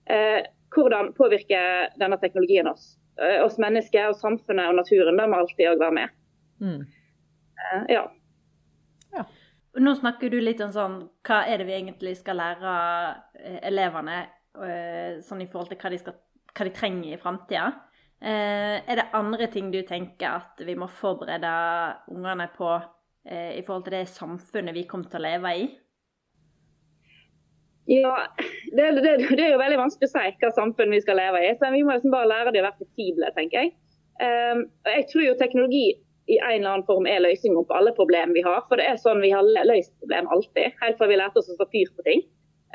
Eh, 0.08 0.46
hvordan 0.74 1.12
påvirker 1.14 1.92
denne 2.00 2.18
teknologien 2.22 2.68
oss? 2.70 2.94
Eh, 3.20 3.44
oss 3.44 3.58
mennesker, 3.58 4.08
og 4.10 4.16
samfunnet 4.20 4.70
og 4.70 4.80
naturen. 4.80 5.20
Det 5.20 5.28
må 5.28 5.42
alltid 5.42 5.68
òg 5.70 5.82
være 5.84 5.98
med. 6.00 6.16
Mm. 6.60 6.80
Eh, 7.60 7.84
ja. 7.94 8.06
ja. 9.12 9.26
Nå 9.76 9.94
snakker 10.00 10.32
du 10.32 10.38
litt 10.40 10.60
om 10.64 10.70
sånn 10.72 10.94
Hva 11.26 11.42
er 11.44 11.60
det 11.60 11.66
vi 11.68 11.74
egentlig 11.76 12.14
skal 12.16 12.38
lære 12.40 12.76
eh, 13.42 13.58
elevene 13.68 14.22
sånn 15.26 15.42
i 15.44 15.48
forhold 15.50 15.72
til 15.72 15.80
hva 15.80 15.92
de, 15.92 16.00
skal, 16.00 16.16
hva 16.52 16.66
de 16.68 16.74
trenger 16.76 17.14
i 17.14 17.20
framtida? 17.20 17.70
Eh, 18.16 18.76
er 18.80 19.00
det 19.00 19.10
andre 19.16 19.48
ting 19.52 19.72
du 19.72 19.82
tenker 19.86 20.38
at 20.38 20.62
vi 20.64 20.76
må 20.78 20.88
forberede 20.88 21.50
ungene 22.14 22.48
på 22.56 22.76
i 23.26 23.62
forhold 23.66 23.88
til 23.88 23.96
det 23.96 24.04
samfunnet 24.06 24.70
vi 24.76 24.84
kommer 24.86 25.10
til 25.10 25.18
å 25.18 25.24
leve 25.24 25.50
i? 25.58 25.64
Ja, 27.86 28.26
det, 28.76 28.86
det, 28.98 29.02
det, 29.36 29.42
er 29.44 29.52
jo 29.52 29.60
veldig 29.60 29.78
vanskelig 29.78 30.08
å 30.08 30.12
si 30.16 30.30
hva 30.40 30.50
samfunn 30.54 30.94
vi 30.94 31.02
skal 31.04 31.20
leve 31.20 31.42
i. 31.44 31.52
så 31.54 31.70
Vi 31.70 31.84
må 31.86 31.94
liksom 31.94 32.14
bare 32.14 32.30
lære 32.32 32.52
dem 32.54 32.64
å 32.64 32.66
være 32.66 32.80
fleksible, 32.80 33.30
tenker 33.36 33.62
jeg. 33.62 33.74
Um, 34.18 34.64
jeg 34.90 35.06
tror 35.12 35.22
jo 35.22 35.36
teknologi 35.38 35.86
i 36.26 36.38
en 36.40 36.56
eller 36.56 36.72
annen 36.72 36.86
form 36.88 37.06
er 37.06 37.22
løsningen 37.22 37.68
på 37.68 37.76
alle 37.76 37.92
problemer 37.94 38.34
vi 38.34 38.42
har. 38.46 38.64
For 38.66 38.80
det 38.80 38.88
er 38.90 38.98
sånn 38.98 39.22
vi 39.22 39.30
har 39.30 39.46
løst 39.46 39.94
problem 40.02 40.26
alltid. 40.34 40.74
Helt 40.82 40.98
fra 40.98 41.10
vi 41.10 41.20
lærte 41.20 41.42
oss 41.42 41.52
å 41.54 41.58
ta 41.60 41.68
fyr 41.70 41.92
på 41.94 42.06
ting. 42.08 42.24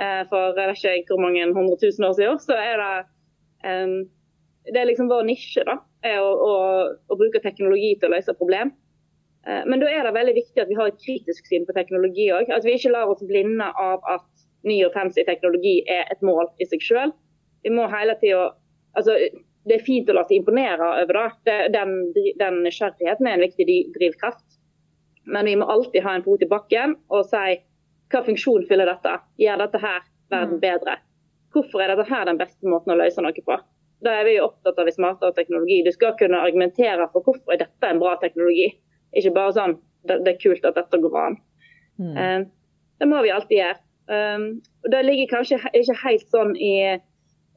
Uh, 0.02 0.24
for 0.32 0.58
jeg 0.58 0.72
vet 0.72 1.02
ikke 1.04 1.14
hvor 1.14 1.26
mange 1.28 1.46
hundre 1.54 1.78
tusen 1.82 2.08
år 2.08 2.16
siden. 2.18 2.40
Så 2.42 2.58
er 2.58 2.82
det 2.82 2.94
um, 3.70 3.98
Det 4.66 4.78
er 4.78 4.90
liksom 4.90 5.10
vår 5.10 5.28
nisje, 5.30 5.66
da. 5.68 5.78
Er 6.06 6.22
å, 6.22 6.32
å, 6.32 6.54
å 7.10 7.18
bruke 7.18 7.42
teknologi 7.44 7.94
til 8.00 8.10
å 8.10 8.16
løse 8.16 8.38
problem. 8.40 8.74
Uh, 9.46 9.62
men 9.70 9.82
da 9.82 9.90
er 9.90 10.06
det 10.06 10.16
veldig 10.18 10.38
viktig 10.38 10.64
at 10.64 10.72
vi 10.72 10.78
har 10.80 10.90
et 10.90 11.02
kritisk 11.06 11.50
syn 11.50 11.68
på 11.70 11.78
teknologi 11.78 12.32
òg. 12.34 12.50
At 12.54 12.66
vi 12.66 12.78
ikke 12.78 12.94
lar 12.94 13.14
oss 13.14 13.22
blinde 13.30 13.70
av 13.78 14.02
at 14.10 14.28
ny 14.66 14.80
og 14.86 14.94
fancy 14.94 15.26
teknologi 15.26 15.80
er 15.90 16.10
et 16.14 16.26
mål 16.26 16.50
i 16.62 16.68
seg 16.70 16.84
selv. 16.86 17.18
Vi 17.66 17.74
må 17.74 17.88
hele 17.90 18.18
tida 18.22 18.52
altså, 18.98 19.18
det 19.70 19.78
er 19.78 19.86
fint 19.86 20.10
å 20.10 20.16
la 20.18 20.24
seg 20.26 20.40
imponere 20.40 20.88
over 21.04 21.20
det. 21.46 21.58
Den, 21.76 21.98
den 22.42 22.62
nysgjerrigheten 22.66 23.28
er 23.30 23.38
en 23.38 23.46
viktig 23.46 23.68
drivkraft. 23.98 24.46
Men 25.30 25.46
vi 25.46 25.58
må 25.60 25.68
alltid 25.70 26.02
ha 26.06 26.16
en 26.18 26.26
fot 26.26 26.42
i 26.42 26.50
bakken 26.50 26.96
og 27.14 27.28
si 27.30 27.60
hva 28.12 28.24
funksjon 28.26 28.66
fyller 28.70 28.90
dette? 28.90 29.18
Gjør 29.42 29.62
dette 29.64 29.82
her 29.82 30.00
verden 30.32 30.58
mm. 30.58 30.64
bedre? 30.64 30.98
Hvorfor 31.52 31.84
er 31.84 31.94
dette 31.94 32.08
her 32.10 32.26
den 32.30 32.40
beste 32.40 32.70
måten 32.70 32.94
å 32.94 32.98
løse 33.00 33.24
noe 33.24 33.46
på? 33.46 33.60
Da 34.02 34.16
er 34.18 34.26
vi 34.26 34.38
jo 34.38 34.48
opptatt 34.48 34.80
av 34.82 34.90
smartere 34.94 35.36
teknologi. 35.38 35.82
Du 35.86 35.92
skal 35.94 36.16
kunne 36.20 36.40
argumentere 36.42 37.06
for 37.14 37.26
hvorfor 37.26 37.54
er 37.54 37.62
dette 37.66 37.90
en 37.90 38.02
bra 38.02 38.16
teknologi. 38.22 38.72
Ikke 39.18 39.36
bare 39.36 39.54
sånn 39.58 39.78
det, 40.08 40.24
det 40.26 40.34
er 40.34 40.42
kult 40.42 40.66
at 40.66 40.80
dette 40.80 41.00
går 41.04 41.18
an. 41.22 41.38
Mm. 42.02 42.16
Uh, 42.18 42.76
det 43.02 43.10
må 43.12 43.22
vi 43.22 43.34
alltid 43.34 43.58
gjøre. 43.60 43.80
Um, 44.12 44.46
og 44.82 44.94
Det 44.96 45.02
ligger 45.06 45.30
kanskje 45.36 45.60
ikke 45.78 46.00
helt 46.02 46.32
sånn 46.34 46.56
i 46.58 46.74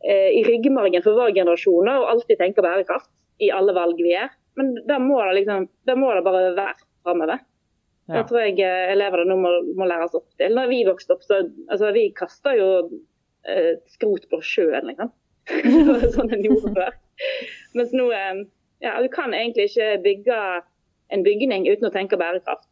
Eh, 0.05 0.31
i 0.39 0.45
ryggmargen 0.45 1.01
for 1.01 1.17
vår 1.17 1.31
generasjon 1.33 1.89
å 1.89 2.01
alltid 2.13 2.37
tenke 2.37 2.63
bærekraft 2.65 3.09
i 3.41 3.49
alle 3.49 3.73
valg 3.73 3.97
vi 3.97 4.11
gjør. 4.11 4.33
Men 4.61 4.75
da 4.85 4.99
må 5.01 5.17
det, 5.23 5.39
liksom, 5.39 5.65
det, 5.89 5.95
må 5.97 6.11
det 6.13 6.25
bare 6.27 6.51
være 6.53 6.75
framover. 7.07 7.41
Ja. 8.07 8.19
Det 8.19 8.27
tror 8.29 8.43
jeg 8.45 8.59
eh, 8.61 8.93
elevene 8.93 9.25
nå 9.31 9.37
må, 9.41 9.51
må 9.79 9.89
læres 9.89 10.15
opp 10.17 10.27
til. 10.37 10.53
Når 10.57 10.69
vi 10.69 10.83
vokste 10.89 11.17
opp, 11.17 11.23
så 11.25 11.41
altså, 11.73 11.93
vi 11.97 12.09
kasta 12.17 12.53
jo 12.59 12.69
eh, 13.49 13.79
skrot 13.95 14.29
på 14.29 14.41
sjøen, 14.45 14.91
liksom. 14.91 15.13
sånn 16.17 16.33
en 16.33 16.45
gjorde 16.45 16.73
før. 16.77 16.95
Mens 17.77 17.93
nå 17.97 18.09
eh, 18.17 18.45
ja, 18.85 18.97
Du 19.01 19.09
kan 19.13 19.35
egentlig 19.37 19.71
ikke 19.71 19.91
bygge 20.05 20.41
en 21.15 21.25
bygning 21.25 21.69
uten 21.69 21.89
å 21.89 21.93
tenke 21.95 22.19
bærekraft. 22.21 22.69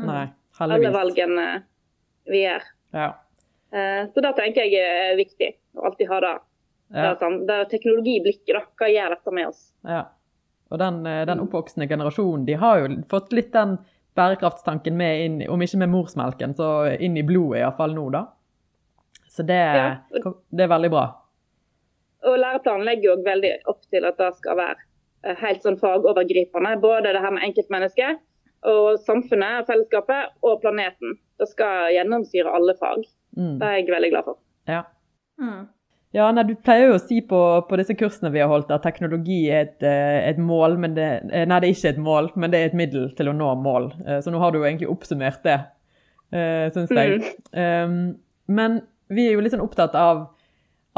Nei, 0.00 0.28
heldigvis. 0.56 0.86
Alle 0.86 0.94
valgene 0.94 1.48
vi 2.30 2.44
gjør. 2.44 2.64
Ja. 2.96 3.10
Eh, 3.74 4.06
så 4.12 4.24
det 4.24 4.32
tenker 4.38 4.66
jeg 4.66 4.80
er 4.80 5.18
viktig. 5.20 5.50
Å 5.76 5.90
alltid 5.90 6.10
ha 6.10 6.22
det. 6.24 6.36
Ja. 6.90 7.02
Det, 7.02 7.12
sånn, 7.20 7.38
det 7.46 7.56
er 7.56 7.70
teknologiblikket, 7.70 8.56
da. 8.56 8.64
Hva 8.80 8.88
gjør 8.90 9.14
dette 9.14 9.34
med 9.36 9.52
oss? 9.52 9.62
Ja. 9.86 10.02
Og 10.70 10.78
den, 10.82 11.00
eh, 11.06 11.22
den 11.26 11.42
oppvoksende 11.42 11.88
generasjonen, 11.90 12.46
de 12.46 12.56
har 12.58 12.82
jo 12.82 12.92
fått 13.10 13.34
litt 13.36 13.52
den 13.54 13.76
bærekraftstanken 14.18 14.96
med 14.98 15.24
inn, 15.24 15.40
om 15.50 15.62
ikke 15.62 15.80
med 15.82 15.92
morsmelken, 15.92 16.54
så 16.56 16.68
inn 16.98 17.16
i 17.18 17.24
blodet 17.26 17.62
iallfall 17.62 17.94
nå, 17.96 18.08
da. 18.14 18.24
Så 19.30 19.44
det, 19.46 19.58
ja. 19.58 19.90
det, 20.50 20.64
er 20.64 20.70
veldig 20.72 20.90
bra. 20.90 21.04
Og 22.26 22.38
læreplanen 22.42 22.88
legger 22.88 23.12
jo 23.12 23.18
veldig 23.24 23.52
opp 23.70 23.84
til 23.92 24.06
at 24.08 24.18
det 24.18 24.32
skal 24.40 24.58
være 24.58 24.80
eh, 25.24 25.36
helt 25.44 25.62
sånn 25.64 25.78
fagovergripende. 25.80 26.74
Både 26.82 27.14
det 27.14 27.22
her 27.22 27.36
med 27.36 27.46
enkeltmennesket 27.46 28.18
og 28.68 28.98
samfunnet, 29.06 29.68
fellesskapet 29.70 30.34
og 30.44 30.58
planeten. 30.64 31.14
Det 31.40 31.48
skal 31.48 31.94
gjennomsyre 31.94 32.52
alle 32.58 32.74
fag. 32.80 33.06
Mm. 33.38 33.54
Det 33.60 33.68
er 33.68 33.78
jeg 33.78 33.92
veldig 33.94 34.10
glad 34.16 34.26
for. 34.26 34.40
Ja. 34.68 34.82
Mm. 35.40 35.62
Ja, 36.16 36.26
nei, 36.34 36.42
Du 36.48 36.56
pleier 36.58 36.90
jo 36.90 36.96
å 36.96 37.02
si 37.02 37.20
på, 37.22 37.40
på, 37.68 37.78
disse 37.78 37.94
kursene 37.98 38.32
vi 38.34 38.42
har 38.42 38.50
holdt 38.50 38.72
at 38.74 38.82
teknologi 38.82 39.44
er 39.46 39.68
et, 39.68 39.84
eh, 39.86 40.18
et, 40.32 40.40
mål, 40.42 40.74
men 40.82 40.96
det, 40.96 41.06
eh, 41.30 41.46
nei, 41.46 41.60
det 41.62 41.68
er 41.68 41.76
ikke 41.76 41.92
et 41.92 42.02
mål, 42.02 42.32
men 42.34 42.50
det 42.50 42.58
er 42.58 42.70
et 42.70 42.80
middel 42.80 43.12
til 43.18 43.30
å 43.30 43.36
nå 43.36 43.52
mål. 43.62 43.92
Eh, 44.02 44.18
så 44.24 44.34
nå 44.34 44.40
har 44.42 44.50
du 44.50 44.58
jo 44.58 44.66
egentlig 44.66 44.90
oppsummert 44.90 45.44
det, 45.46 45.60
syns 46.30 46.90
jeg. 46.94 47.22
Mm. 47.54 47.54
Um, 47.58 47.94
men 48.50 48.82
vi 49.10 49.24
er 49.26 49.34
jo 49.34 49.40
litt 49.42 49.54
sånn 49.54 49.64
opptatt 49.64 49.96
av 49.98 50.28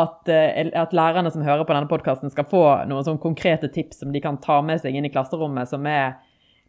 at, 0.01 0.29
at 0.29 0.93
lærerne 0.97 1.31
som 1.33 1.45
hører 1.45 1.65
på 1.69 1.73
denne 1.77 1.89
podkasten, 1.89 2.33
skal 2.33 2.49
få 2.49 2.65
noen 2.89 3.05
sånn 3.07 3.21
konkrete 3.21 3.69
tips 3.73 4.01
som 4.01 4.13
de 4.13 4.21
kan 4.25 4.41
ta 4.41 4.59
med 4.65 4.81
seg 4.81 4.97
inn 4.97 5.09
i 5.09 5.13
klasserommet, 5.13 5.69
som 5.69 5.85
er 5.89 6.19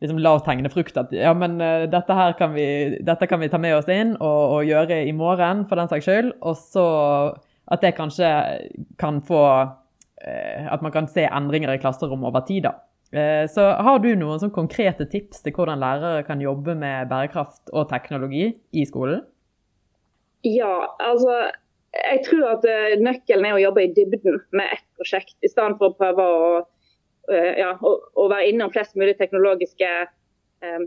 liksom 0.03 0.19
lavthengende 0.23 0.71
frukt. 0.71 0.99
At 0.99 1.11
ja, 1.15 1.31
men 1.35 1.55
uh, 1.63 1.87
dette 1.91 2.19
her 2.19 2.35
kan 2.39 2.51
vi, 2.55 2.67
dette 3.07 3.27
kan 3.31 3.39
vi 3.39 3.51
ta 3.51 3.59
med 3.59 3.79
oss 3.79 3.91
inn 3.91 4.17
og, 4.19 4.59
og 4.59 4.67
gjøre 4.67 4.99
i 5.07 5.15
morgen, 5.15 5.63
for 5.67 5.79
den 5.79 5.91
saks 5.91 6.07
skyld. 6.07 6.35
Og 6.43 6.59
så 6.59 6.87
at 7.71 7.83
det 7.83 7.93
kanskje 7.97 8.27
kan 8.99 9.21
få 9.23 9.43
uh, 9.43 10.73
At 10.73 10.81
man 10.83 10.91
kan 10.91 11.07
se 11.07 11.23
endringer 11.27 11.73
i 11.73 11.79
klasserommet 11.79 12.27
over 12.27 12.43
tid, 12.47 12.67
da. 12.67 12.75
Uh, 13.13 13.45
så 13.49 13.69
har 13.85 13.99
du 14.03 14.09
noen 14.19 14.41
sånn 14.41 14.53
konkrete 14.55 15.07
tips 15.09 15.43
til 15.45 15.55
hvordan 15.55 15.81
lærere 15.83 16.25
kan 16.27 16.41
jobbe 16.41 16.75
med 16.75 17.11
bærekraft 17.11 17.71
og 17.71 17.89
teknologi 17.91 18.49
i 18.71 18.85
skolen? 18.89 19.23
Ja, 20.43 20.89
altså 20.99 21.45
jeg 21.93 22.23
tror 22.25 22.55
at 22.57 22.65
nøkkelen 22.99 23.45
er 23.47 23.55
å 23.55 23.61
jobbe 23.61 23.83
i 23.85 23.91
dybden 23.95 24.41
med 24.51 24.71
ett 24.73 24.87
prosjekt, 24.97 25.37
i 25.45 25.51
stedet 25.51 25.77
for 25.77 25.93
å 25.93 25.97
prøve 25.99 26.25
å 26.25 26.47
Eh, 27.31 27.53
ja, 27.59 27.71
å, 27.79 27.93
å, 28.19 28.27
være 28.27 28.49
innom 28.51 28.71
flest 28.73 28.97
mulig 28.99 29.15
teknologiske 29.19 29.89
eh, 30.67 30.85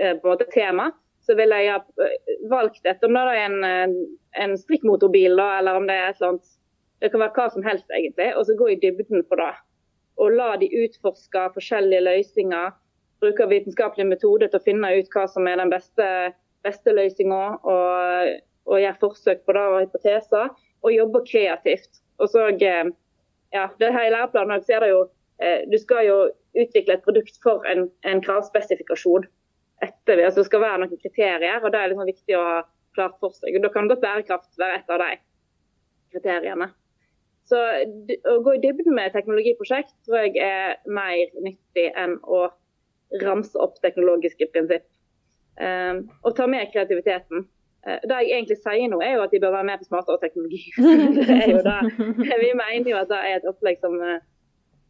eh 0.00 0.44
tema, 0.54 0.90
så 1.20 1.36
ville 1.36 1.58
jeg 1.60 1.74
ha 1.74 2.08
valgt 2.48 2.86
et. 2.88 3.04
Om 3.04 3.18
det 3.18 3.24
er 3.34 3.40
en, 3.44 3.96
en 4.32 4.58
strikkmotorbil, 4.58 5.36
da, 5.36 5.58
eller 5.58 5.80
om 5.80 5.86
det 5.88 5.96
er 5.96 6.10
et 6.10 6.20
eller 6.20 6.34
annet 6.34 6.56
Det 7.00 7.08
kan 7.10 7.22
være 7.22 7.32
hva 7.32 7.48
som 7.48 7.64
helst, 7.64 7.86
egentlig. 7.96 8.28
Og 8.36 8.44
så 8.44 8.54
gå 8.58 8.66
i 8.68 8.78
dybden 8.82 9.22
på 9.24 9.36
det. 9.40 9.52
Og 10.20 10.34
la 10.36 10.50
de 10.60 10.68
utforske 10.82 11.46
forskjellige 11.54 12.04
løsninger. 12.04 12.74
Bruke 13.24 13.46
vitenskapelige 13.48 14.10
metoder 14.10 14.50
til 14.50 14.60
å 14.60 14.66
finne 14.66 14.90
ut 14.98 15.08
hva 15.14 15.24
som 15.32 15.48
er 15.48 15.56
den 15.62 15.72
beste, 15.72 16.08
beste 16.60 16.92
løsninga. 16.92 17.40
Og, 17.64 18.34
og 18.68 18.82
gjøre 18.82 19.00
forsøk 19.00 19.46
på 19.46 19.56
det 19.56 19.62
og 19.70 19.78
hypoteser. 19.80 20.52
Og 20.84 20.92
jobbe 20.92 21.24
kreativt. 21.30 22.02
Og 22.20 22.28
så 22.28 22.50
ja, 23.52 23.64
det 23.80 23.92
her 23.92 24.04
I 24.06 24.12
læreplanen 24.12 24.62
så 24.62 24.76
er 24.76 24.84
det 24.84 24.90
jo 24.90 25.00
eh, 25.42 25.64
Du 25.72 25.78
skal 25.80 26.06
jo 26.06 26.18
utvikle 26.60 26.98
et 26.98 27.06
produkt 27.06 27.40
for 27.42 27.64
en, 27.70 27.88
en 28.04 28.20
kravspesifikasjon. 28.20 29.24
Etter, 29.80 30.20
altså 30.20 30.42
det 30.42 30.50
skal 30.50 30.60
være 30.60 30.82
noen 30.82 31.00
kriterier, 31.00 31.62
og 31.64 31.72
det 31.72 31.80
er 31.80 31.92
liksom 31.92 32.10
viktig 32.10 32.36
å 32.36 32.44
ha 32.44 32.58
klart 32.96 33.18
for 33.22 33.34
seg. 33.36 33.56
og 33.56 33.66
Da 33.66 33.72
kan 33.74 33.90
godt 33.90 34.02
bærekraft 34.04 34.58
være 34.58 34.80
et 34.80 34.92
av 34.92 35.02
de 35.02 35.10
kriteriene. 36.14 36.70
Så 37.50 37.58
Å 37.60 38.36
gå 38.46 38.56
i 38.56 38.62
dybden 38.62 38.94
med 38.94 39.12
teknologiprosjekt 39.14 39.94
tror 40.06 40.26
jeg 40.26 40.38
er 40.44 40.76
mer 40.86 41.32
nyttig 41.42 41.88
enn 41.98 42.18
å 42.22 42.46
ramse 43.24 43.58
opp 43.58 43.80
teknologiske 43.82 44.46
prinsipp. 44.52 44.86
Um, 45.60 46.04
og 46.22 46.36
ta 46.38 46.46
med 46.46 46.70
kreativiteten. 46.72 47.48
Eh, 47.86 47.98
det 48.04 48.16
jeg 48.22 48.34
egentlig 48.36 48.58
sier 48.60 48.90
nå, 48.92 49.00
er 49.00 49.14
jo 49.16 49.24
at 49.24 49.32
de 49.32 49.40
bør 49.40 49.54
være 49.56 49.68
med 49.70 49.80
på 49.80 49.88
smartere 49.88 50.20
teknologi. 50.20 50.60
det 51.16 51.36
er 51.36 51.48
jo 51.54 51.62
det. 51.64 51.78
Vi 52.44 52.50
mener 52.58 52.90
jo 52.92 52.98
at 53.00 53.10
det 53.12 53.20
er 53.24 53.38
et 53.38 53.48
opplegg 53.48 53.80
som, 53.80 53.96
eh, 54.04 54.20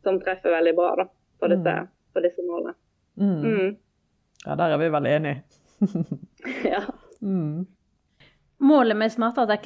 som 0.06 0.18
treffer 0.22 0.54
veldig 0.56 0.74
bra 0.78 0.90
da, 1.02 1.06
på, 1.40 1.50
mm. 1.52 1.90
på 2.14 2.24
disse 2.26 2.46
målene. 2.46 2.74
Mm. 3.20 3.36
Mm. 3.44 3.76
Ja, 4.46 4.56
der 4.56 4.74
er 4.74 4.80
vi 4.80 4.88
veldig 4.92 5.12
enige. 5.12 5.42
ja. 6.72 6.82
Mm. 7.20 7.66
Målet 8.60 8.96
med 8.96 9.12
smartere 9.12 9.56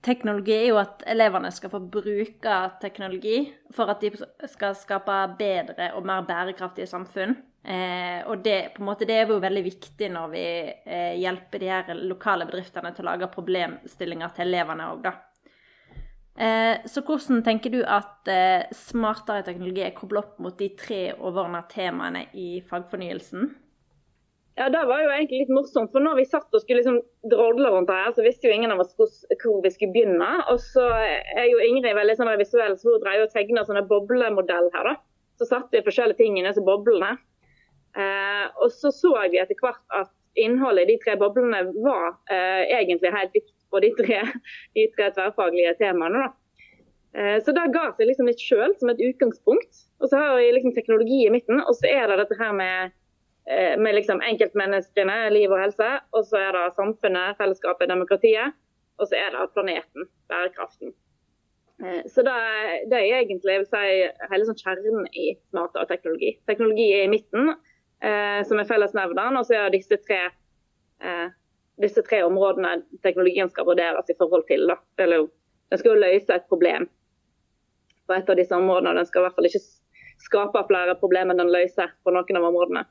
teknologi 0.00 0.54
er 0.54 0.70
jo 0.70 0.78
at 0.80 1.02
elevene 1.10 1.50
skal 1.52 1.72
få 1.72 1.82
bruke 1.92 2.54
teknologi 2.80 3.42
for 3.76 3.92
at 3.92 4.00
de 4.00 4.12
skal 4.48 4.76
skape 4.78 5.18
bedre 5.38 5.90
og 5.98 6.06
mer 6.08 6.24
bærekraftige 6.28 6.88
samfunn. 6.88 7.36
Eh, 7.68 8.22
og 8.24 8.40
det, 8.44 8.72
på 8.72 8.80
en 8.80 8.88
måte, 8.88 9.04
det 9.04 9.18
er 9.18 9.28
jo 9.28 9.40
veldig 9.42 9.64
viktig 9.66 10.08
når 10.14 10.30
vi 10.32 10.44
eh, 10.48 11.18
hjelper 11.20 11.60
de 11.60 11.68
her 11.68 11.90
lokale 12.00 12.46
bedriftene 12.48 12.94
til 12.96 13.04
å 13.04 13.10
lage 13.10 13.28
problemstillinger 13.34 14.32
til 14.36 14.48
elevene 14.48 14.88
òg, 14.94 15.02
da. 15.04 15.16
Eh, 16.38 16.86
så 16.86 17.02
hvordan 17.02 17.42
tenker 17.42 17.74
du 17.74 17.80
at 17.82 18.30
eh, 18.30 18.70
smartere 18.72 19.42
teknologi 19.44 19.82
er 19.82 19.96
koblet 19.96 20.22
opp 20.22 20.40
mot 20.40 20.56
de 20.56 20.70
tre 20.78 21.08
overordna 21.18 21.64
temaene 21.68 22.28
i 22.38 22.62
fagfornyelsen? 22.64 23.50
Ja, 24.58 24.66
Det 24.74 24.80
var 24.90 25.02
jo 25.04 25.10
egentlig 25.14 25.44
litt 25.44 25.54
morsomt. 25.54 25.92
for 25.92 26.02
når 26.02 26.16
vi 26.18 26.24
satt 26.26 26.54
og 26.54 26.60
skulle 26.60 26.82
liksom 26.82 26.98
drodle 27.30 27.70
rundt 27.70 27.92
her, 27.94 28.10
så 28.12 28.24
visste 28.24 28.48
jo 28.48 28.54
ingen 28.56 28.74
av 28.74 28.80
oss 28.82 28.94
hvor 28.98 29.62
vi 29.62 29.70
skulle 29.70 29.94
begynne. 29.94 30.30
Og 30.50 30.58
så 30.58 30.86
er 30.90 31.46
jo 31.46 31.62
Ingrid 31.62 31.94
veldig 31.94 32.16
sånn 32.18 32.32
visuell, 32.40 32.74
så 32.78 32.96
hun 32.96 33.04
dreier 33.04 33.26
og 33.26 33.34
tegner 33.34 33.68
sånne 33.68 33.86
boblemodell 33.86 34.70
her. 34.74 34.90
da. 34.90 34.96
Så 35.38 35.46
satte 35.46 35.78
vi 35.78 35.86
forskjellige 35.86 36.18
ting 36.18 36.38
i 36.38 36.46
disse 36.46 36.64
boblene. 36.66 37.14
Eh, 37.98 38.46
og 38.62 38.72
så 38.74 38.90
så 38.94 39.14
vi 39.30 39.38
etter 39.38 39.58
hvert 39.62 39.82
at 39.94 40.10
innholdet 40.38 40.86
i 40.86 40.92
de 40.92 40.98
tre 41.04 41.14
boblene 41.18 41.64
var 41.82 42.18
eh, 42.30 42.66
egentlig 42.78 43.14
helt 43.14 43.34
likt 43.34 43.54
på 43.70 43.80
de 43.82 43.90
tre, 43.98 44.20
de 44.76 44.86
tre 44.96 45.10
tverrfaglige 45.14 45.76
temaene. 45.78 46.26
da. 46.26 46.34
Eh, 47.14 47.38
så 47.42 47.54
det 47.56 47.70
ga 47.74 47.88
seg 47.94 48.10
liksom 48.10 48.28
litt 48.28 48.42
sjøl 48.42 48.74
som 48.78 48.90
et 48.92 49.02
utgangspunkt. 49.02 49.84
Og 50.02 50.10
så 50.10 50.20
har 50.20 50.36
vi 50.38 50.50
liksom 50.54 50.74
teknologi 50.76 51.24
i 51.26 51.32
midten, 51.32 51.62
og 51.62 51.74
så 51.78 51.90
er 51.90 52.10
det 52.10 52.20
dette 52.22 52.38
her 52.38 52.54
med, 52.54 52.94
med 53.80 53.94
liksom 53.96 54.18
enkeltmenneskene, 54.20 55.14
liv 55.32 55.48
og 55.48 55.62
helse. 55.62 55.86
Og 56.12 56.26
så 56.28 56.40
er 56.42 56.56
det 56.56 56.64
samfunnet, 56.76 57.38
fellesskapet, 57.40 57.88
demokratiet. 57.88 58.56
Og 58.98 59.08
så 59.08 59.16
er 59.16 59.30
det 59.32 59.46
planeten, 59.54 60.08
bærekraften. 60.28 60.92
Eh, 61.84 62.02
så 62.06 62.22
det, 62.22 62.32
det 62.90 62.98
er 62.98 63.20
egentlig 63.20 63.60
si, 63.70 63.82
hele 64.32 64.46
sånn 64.48 64.58
kjernen 64.58 65.06
i 65.14 65.30
smartere 65.50 65.86
teknologi. 65.90 66.34
Teknologi 66.50 66.88
er 66.96 67.06
i 67.06 67.12
midten, 67.12 67.52
eh, 68.02 68.40
som 68.48 68.58
er 68.58 68.68
fellesnevneren. 68.68 69.38
Og 69.38 69.46
så 69.46 69.58
er 69.58 69.68
det 69.68 69.78
disse 69.78 70.00
tre, 70.06 70.24
eh, 71.02 71.26
disse 71.82 72.02
tre 72.06 72.24
områdene 72.26 72.80
teknologien 73.06 73.50
skal 73.52 73.68
vurderes 73.70 74.10
i 74.10 74.18
forhold 74.18 74.48
til. 74.50 74.66
Da. 74.70 74.80
Eller, 75.04 75.28
den 75.70 75.82
skal 75.82 75.94
jo 75.94 76.02
løse 76.02 76.34
et 76.34 76.48
problem 76.50 76.88
på 78.08 78.16
et 78.16 78.30
av 78.30 78.38
disse 78.40 78.56
områdene. 78.56 78.96
Den 78.98 79.06
skal 79.06 79.22
i 79.22 79.28
hvert 79.28 79.38
fall 79.38 79.50
ikke 79.50 79.66
skape 80.18 80.66
flere 80.66 80.98
problemer 80.98 81.36
enn 81.36 81.44
den 81.44 81.54
løser 81.54 81.92
på 82.02 82.10
noen 82.10 82.40
av 82.40 82.48
områdene. 82.50 82.86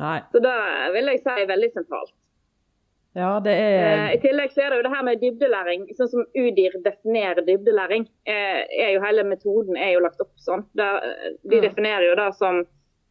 Nei. 0.00 0.18
Så 0.32 0.40
det 0.40 0.56
vil 0.94 1.10
jeg 1.12 1.20
si 1.20 1.32
er 1.36 1.48
veldig 1.50 1.70
sentralt. 1.74 2.12
Ja, 3.14 3.40
det 3.44 3.52
er 3.52 3.74
Eh, 3.92 4.14
I 4.16 4.20
tillegg 4.22 4.52
så 4.54 4.62
er 4.64 4.70
det 4.70 4.78
jo 4.78 4.84
det 4.86 4.92
her 4.94 5.02
med 5.04 5.20
dybdelæring. 5.20 5.82
Sånn 5.98 6.08
som 6.08 6.22
UDIR 6.32 6.78
definerer 6.84 7.44
dybdelæring, 7.44 8.06
eh, 8.24 8.62
er 8.80 8.94
jo 8.94 9.02
hele 9.04 9.24
metoden 9.28 9.76
er 9.76 9.92
jo 9.92 10.00
lagt 10.00 10.20
opp 10.20 10.32
sånn. 10.40 10.64
De 10.74 11.58
Mm. 11.58 11.60
definerer 11.60 12.08
jo 12.08 12.14
det 12.16 12.34
som 12.34 12.64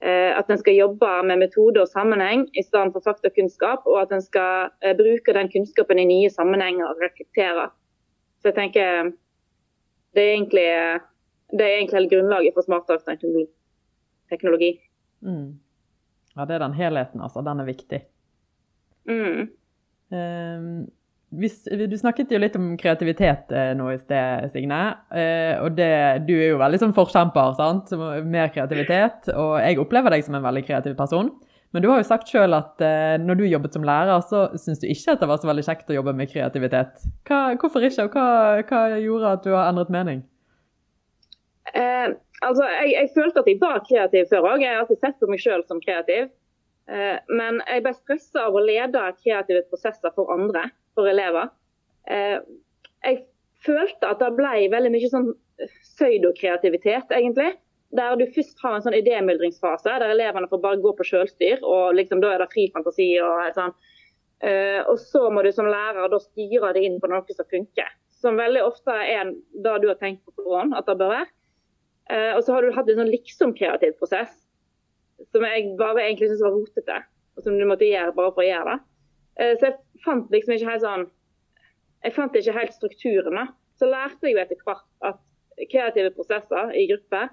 eh, 0.04 0.34
at 0.36 0.50
en 0.50 0.58
skal 0.58 0.74
jobbe 0.74 1.24
med 1.24 1.38
metode 1.38 1.78
og 1.78 1.88
sammenheng 1.88 2.48
i 2.58 2.64
stedet 2.64 2.92
for 2.92 3.02
fakta 3.02 3.28
og 3.30 3.36
kunnskap, 3.36 3.86
og 3.86 4.02
at 4.02 4.12
en 4.12 4.22
skal 4.22 4.72
bruke 4.98 5.32
den 5.32 5.48
kunnskapen 5.48 6.00
i 6.00 6.06
nye 6.06 6.30
sammenhenger 6.30 6.90
og 6.90 6.98
reflektere. 6.98 7.70
Så 8.42 8.50
jeg 8.50 8.56
tenker 8.56 9.14
det 10.16 10.24
er 10.24 10.34
egentlig, 10.34 11.02
det 11.54 11.62
er 11.62 11.78
egentlig 11.78 12.00
hele 12.00 12.10
grunnlaget 12.10 12.54
for 12.56 12.62
smartere 12.64 12.98
teknologi. 14.30 14.80
mm. 15.22 15.60
Ja, 16.38 16.48
det 16.48 16.58
er 16.58 16.64
den 16.64 16.78
helheten, 16.78 17.22
altså. 17.24 17.44
Den 17.46 17.60
er 17.60 17.68
viktig. 17.68 18.02
Mm. 19.10 19.52
Um, 20.12 20.88
hvis, 21.32 21.62
du 21.64 21.94
snakket 21.96 22.32
jo 22.34 22.40
litt 22.42 22.58
om 22.60 22.74
kreativitet 22.80 23.54
eh, 23.56 23.72
nå 23.80 23.88
i 23.94 24.00
sted, 24.02 24.50
Signe. 24.52 24.80
Eh, 25.16 25.56
og 25.64 25.78
det, 25.78 25.94
du 26.28 26.34
er 26.36 26.50
jo 26.52 26.60
veldig 26.60 26.82
sånn 26.82 26.96
forkjemper, 26.96 27.54
sant? 27.56 27.94
Mer 28.28 28.52
kreativitet. 28.52 29.32
Og 29.32 29.56
jeg 29.64 29.80
opplever 29.80 30.12
deg 30.12 30.26
som 30.28 30.36
en 30.36 30.44
veldig 30.44 30.66
kreativ 30.68 30.98
person. 31.00 31.32
Men 31.72 31.84
du 31.84 31.88
har 31.88 32.02
jo 32.02 32.08
sagt 32.10 32.28
sjøl 32.28 32.52
at 32.58 32.84
eh, 32.84 33.16
når 33.24 33.40
du 33.40 33.46
jobbet 33.48 33.78
som 33.78 33.86
lærer, 33.88 34.20
så 34.28 34.50
syns 34.60 34.84
du 34.84 34.90
ikke 34.92 35.16
at 35.16 35.24
det 35.24 35.30
var 35.32 35.40
så 35.40 35.48
veldig 35.48 35.64
kjekt 35.70 35.94
å 35.94 35.96
jobbe 35.96 36.14
med 36.20 36.32
kreativitet. 36.34 37.08
Hva, 37.30 37.40
hvorfor 37.62 37.88
ikke, 37.88 38.10
og 38.10 38.18
hva, 38.18 38.28
hva 38.68 38.82
gjorde 39.00 39.32
at 39.38 39.48
du 39.48 39.56
har 39.56 39.72
endret 39.72 39.94
mening? 39.96 40.26
Eh, 41.72 42.12
altså, 42.42 42.68
jeg, 42.68 42.92
jeg 42.98 43.12
følte 43.16 43.42
at 43.42 43.50
jeg 43.50 43.60
var 43.62 43.82
kreativ 43.88 44.30
før 44.32 44.48
òg. 44.54 44.64
Jeg 44.64 44.74
har 44.74 44.84
alltid 44.84 45.02
sett 45.02 45.20
på 45.22 45.30
meg 45.32 45.42
sjøl 45.44 45.66
som 45.70 45.82
kreativ. 45.84 46.30
Eh, 46.92 47.18
men 47.30 47.62
jeg 47.68 47.84
ble 47.86 47.94
stressa 47.96 48.48
av 48.48 48.58
å 48.58 48.64
lede 48.66 49.04
kreative 49.22 49.64
prosesser 49.72 50.14
for 50.16 50.32
andre, 50.34 50.68
for 50.98 51.10
elever. 51.12 51.52
Eh, 52.10 52.40
jeg 53.06 53.24
følte 53.66 54.10
at 54.10 54.22
det 54.24 54.32
ble 54.38 54.70
veldig 54.74 54.94
mye 54.94 55.12
sånn 55.12 55.32
pseudokreativitet, 55.62 57.14
egentlig. 57.14 57.54
Der 57.96 58.16
du 58.16 58.26
først 58.34 58.62
har 58.64 58.78
en 58.78 58.86
sånn 58.86 58.96
idémyldringsfase, 58.98 59.98
der 60.00 60.14
elevene 60.14 60.50
får 60.50 60.62
bare 60.64 60.82
gå 60.84 60.94
på 60.98 61.08
sjølstyr. 61.08 61.60
og 61.62 61.96
liksom, 62.00 62.22
Da 62.24 62.34
er 62.34 62.44
det 62.44 62.52
fri 62.54 62.70
fantasi. 62.74 63.14
og 63.20 63.52
sånn. 63.56 63.74
Eh, 64.42 64.82
og 64.90 64.98
så 64.98 65.28
må 65.30 65.44
du 65.44 65.52
som 65.54 65.68
lærer 65.70 66.10
da 66.10 66.20
styre 66.20 66.74
det 66.74 66.86
inn 66.88 67.00
på 67.00 67.10
noe 67.12 67.36
som 67.36 67.46
funker. 67.46 67.92
Som 68.22 68.40
veldig 68.40 68.64
ofte 68.64 68.92
er 68.92 69.30
det 69.34 69.76
du 69.82 69.88
har 69.88 70.00
tenkt 70.00 70.26
på 70.26 70.34
forhånd 70.40 70.74
at 70.78 70.88
det 70.88 70.98
bør 70.98 71.14
være. 71.14 71.30
Eh, 72.12 72.32
og 72.36 72.44
så 72.44 72.56
har 72.56 72.66
du 72.66 72.74
hatt 72.76 72.90
en 72.92 73.00
sånn 73.02 73.14
liksom-kreativ 73.14 73.96
prosess 74.00 74.34
som 75.32 75.46
jeg 75.46 75.76
bare 75.80 76.04
egentlig 76.04 76.32
syntes 76.32 76.44
var 76.44 76.56
rotete. 76.56 76.98
Og 77.38 77.46
som 77.46 77.58
du 77.58 77.66
måtte 77.70 77.88
gjøre 77.88 78.16
bare 78.18 78.34
for 78.36 78.44
å 78.44 78.48
gjøre 78.48 78.74
det. 78.74 78.88
Uh, 79.40 79.54
så 79.56 79.70
jeg 79.70 80.02
fant 80.04 80.34
liksom 80.34 80.58
ikke 80.58 80.68
helt 80.68 80.84
sånn 80.84 81.04
Jeg 82.04 82.16
fant 82.18 82.34
ikke 82.36 82.56
helt 82.58 82.74
strukturene. 82.76 83.46
Så 83.80 83.88
lærte 83.88 84.28
jeg 84.28 84.36
jo 84.36 84.42
etter 84.42 84.66
hvert 84.66 85.08
at 85.08 85.22
kreative 85.72 86.12
prosesser 86.16 86.74
i 86.76 86.88
gruppe 86.90 87.28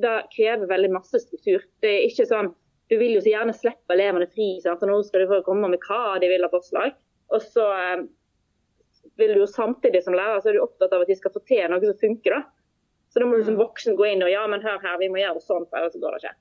det 0.00 0.14
krever 0.32 0.66
veldig 0.66 0.90
masse 0.96 1.20
struktur. 1.22 1.62
Det 1.84 1.90
er 1.92 2.06
ikke 2.08 2.26
sånn 2.26 2.50
Du 2.90 2.98
vil 3.00 3.14
jo 3.14 3.20
så 3.22 3.30
gjerne 3.30 3.54
slippe 3.56 3.94
elevene 3.94 4.26
fri, 4.28 4.58
sant? 4.60 4.80
for 4.80 4.90
nå 4.90 4.98
skal 5.06 5.22
de 5.22 5.28
få 5.30 5.38
komme 5.46 5.70
med 5.72 5.80
hva 5.86 6.18
de 6.20 6.28
vil 6.28 6.42
ha 6.44 6.50
forslag. 6.52 6.96
Og 7.32 7.40
så 7.44 7.64
uh, 7.64 8.02
vil 9.20 9.36
du 9.36 9.44
jo 9.44 9.48
samtidig 9.48 10.02
som 10.04 10.16
lærer 10.16 10.42
så 10.42 10.50
er 10.50 10.58
du 10.58 10.64
opptatt 10.64 10.92
av 10.92 11.04
at 11.04 11.12
de 11.12 11.16
skal 11.16 11.32
få 11.32 11.40
til 11.48 11.64
noe 11.70 11.80
som 11.84 12.00
funker. 12.02 12.36
da. 12.36 12.63
Så 13.14 13.22
da 13.22 13.28
må 13.30 13.36
du 13.38 13.44
som 13.46 13.54
voksen 13.54 13.94
gå 13.94 14.08
inn 14.10 14.24
og 14.26 14.32
ja, 14.32 14.40
men 14.50 14.62
hør 14.64 14.80
her, 14.82 14.98
vi 14.98 15.06
må 15.06 15.20
gjøre 15.20 15.38
det 15.38 15.46
sånn, 15.46 15.68
for 15.70 15.78
ellers 15.78 15.94
går 16.02 16.16
det 16.16 16.24
ikke. 16.24 16.32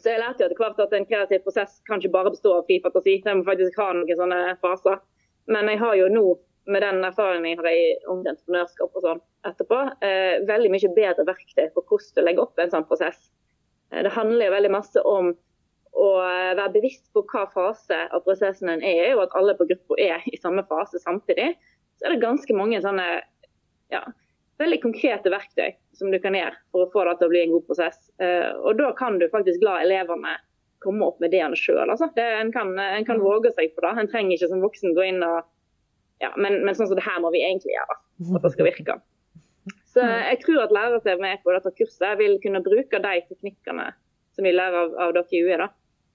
Så 0.00 0.08
jeg 0.08 0.20
lærte 0.22 0.40
jo 0.40 0.46
etter 0.48 0.60
hvert 0.62 0.80
at 0.80 0.94
en 0.96 1.04
kreativ 1.08 1.42
prosess 1.44 1.74
kan 1.84 2.00
ikke 2.00 2.14
bare 2.14 2.32
bestå 2.32 2.54
av 2.56 2.64
fri 2.68 2.78
fantasi. 2.80 3.18
Den 3.24 3.42
må 3.42 3.44
faktisk 3.44 3.76
ha 3.80 3.90
noen 3.92 4.16
sånne 4.16 4.40
faser. 4.64 4.96
Men 5.52 5.68
jeg 5.68 5.80
har 5.82 5.96
jo 6.00 6.08
nå, 6.12 6.24
med 6.72 6.82
den 6.82 7.04
erfaringen 7.04 7.50
jeg 7.50 7.60
har 7.60 7.68
i 7.68 7.84
ungt 8.12 8.30
entreprenørskap 8.32 8.96
og 8.96 9.04
sånn 9.04 9.20
etterpå, 9.46 9.78
eh, 10.08 10.40
veldig 10.48 10.72
mye 10.72 10.92
bedre 10.96 11.26
verktøy 11.28 11.66
for 11.74 11.84
hvordan 11.84 12.16
du 12.16 12.24
legger 12.24 12.44
opp 12.46 12.64
en 12.64 12.72
sånn 12.72 12.88
prosess. 12.88 13.28
Eh, 13.92 14.00
det 14.08 14.16
handler 14.16 14.48
jo 14.48 14.56
veldig 14.56 14.72
masse 14.72 15.04
om 15.04 15.30
å 15.96 16.08
eh, 16.24 16.52
være 16.58 16.74
bevisst 16.78 17.06
på 17.12 17.22
hva 17.28 17.44
fase 17.52 18.00
av 18.08 18.24
prosessen 18.24 18.72
en 18.72 18.84
er 18.84 19.02
i, 19.10 19.14
og 19.14 19.26
at 19.28 19.36
alle 19.36 19.54
på 19.60 19.68
gruppa 19.68 20.00
er 20.00 20.24
i 20.32 20.40
samme 20.40 20.64
fase 20.72 21.00
samtidig. 21.04 21.52
Så 22.00 22.08
er 22.08 22.16
det 22.16 22.24
ganske 22.24 22.56
mange 22.56 22.80
sånne 22.84 23.06
ja, 23.92 24.02
veldig 24.58 24.78
konkrete 24.82 25.30
verktøy 25.32 25.74
som 25.96 26.10
du 26.12 26.18
kan 26.22 26.34
gjøre 26.36 26.56
for 26.72 26.86
å 26.86 26.90
få 26.92 27.04
det 27.08 27.18
til 27.18 27.26
å 27.28 27.32
bli 27.32 27.42
en 27.44 27.52
god 27.56 27.66
prosess. 27.68 27.98
Eh, 28.20 28.52
og 28.56 28.78
da 28.78 28.92
kan 28.96 29.18
du 29.20 29.26
faktisk 29.32 29.62
la 29.64 29.78
elevene 29.82 30.36
komme 30.84 31.02
opp 31.08 31.18
med 31.20 31.32
ideene 31.32 31.56
sjøl. 31.58 31.88
Altså. 31.90 32.08
Det- 32.14 32.40
En, 32.40 32.52
kan- 32.52 32.78
en 32.78 33.04
kan 33.04 33.18
våge 33.20 33.52
seg 33.54 33.74
på 33.74 33.80
det. 33.82 33.98
En 33.98 34.08
trenger 34.08 34.36
ikke 34.36 34.48
som 34.48 34.60
voksen 34.62 34.94
gå 34.94 35.04
inn 35.08 35.22
og 35.22 35.44
ja, 36.20 36.30
men, 36.36 36.64
men 36.64 36.74
sånn 36.74 36.86
som 36.88 36.96
det 36.96 37.04
her 37.04 37.20
må 37.20 37.30
vi 37.32 37.42
egentlig 37.44 37.74
gjøre 37.74 37.96
for 38.30 38.36
at 38.36 38.42
det 38.42 38.52
skal 38.52 38.66
virke. 38.70 39.00
Så 39.92 40.00
jeg 40.30 40.38
tror 40.40 40.62
at 40.62 40.70
lærere 40.72 41.00
som 41.02 41.10
er 41.12 41.20
med 41.20 41.42
på 41.44 41.52
dette 41.52 41.72
kurset, 41.76 42.18
vil 42.18 42.38
kunne 42.40 42.62
bruke 42.64 43.00
de 43.02 43.20
teknikkene 43.28 43.90
som 44.36 44.44
vi 44.44 44.52
lærer 44.52 44.76
av, 44.86 44.94
av 45.00 45.12
dere 45.16 45.32
i 45.32 45.42
UE. 45.44 45.56
da. 45.58 45.68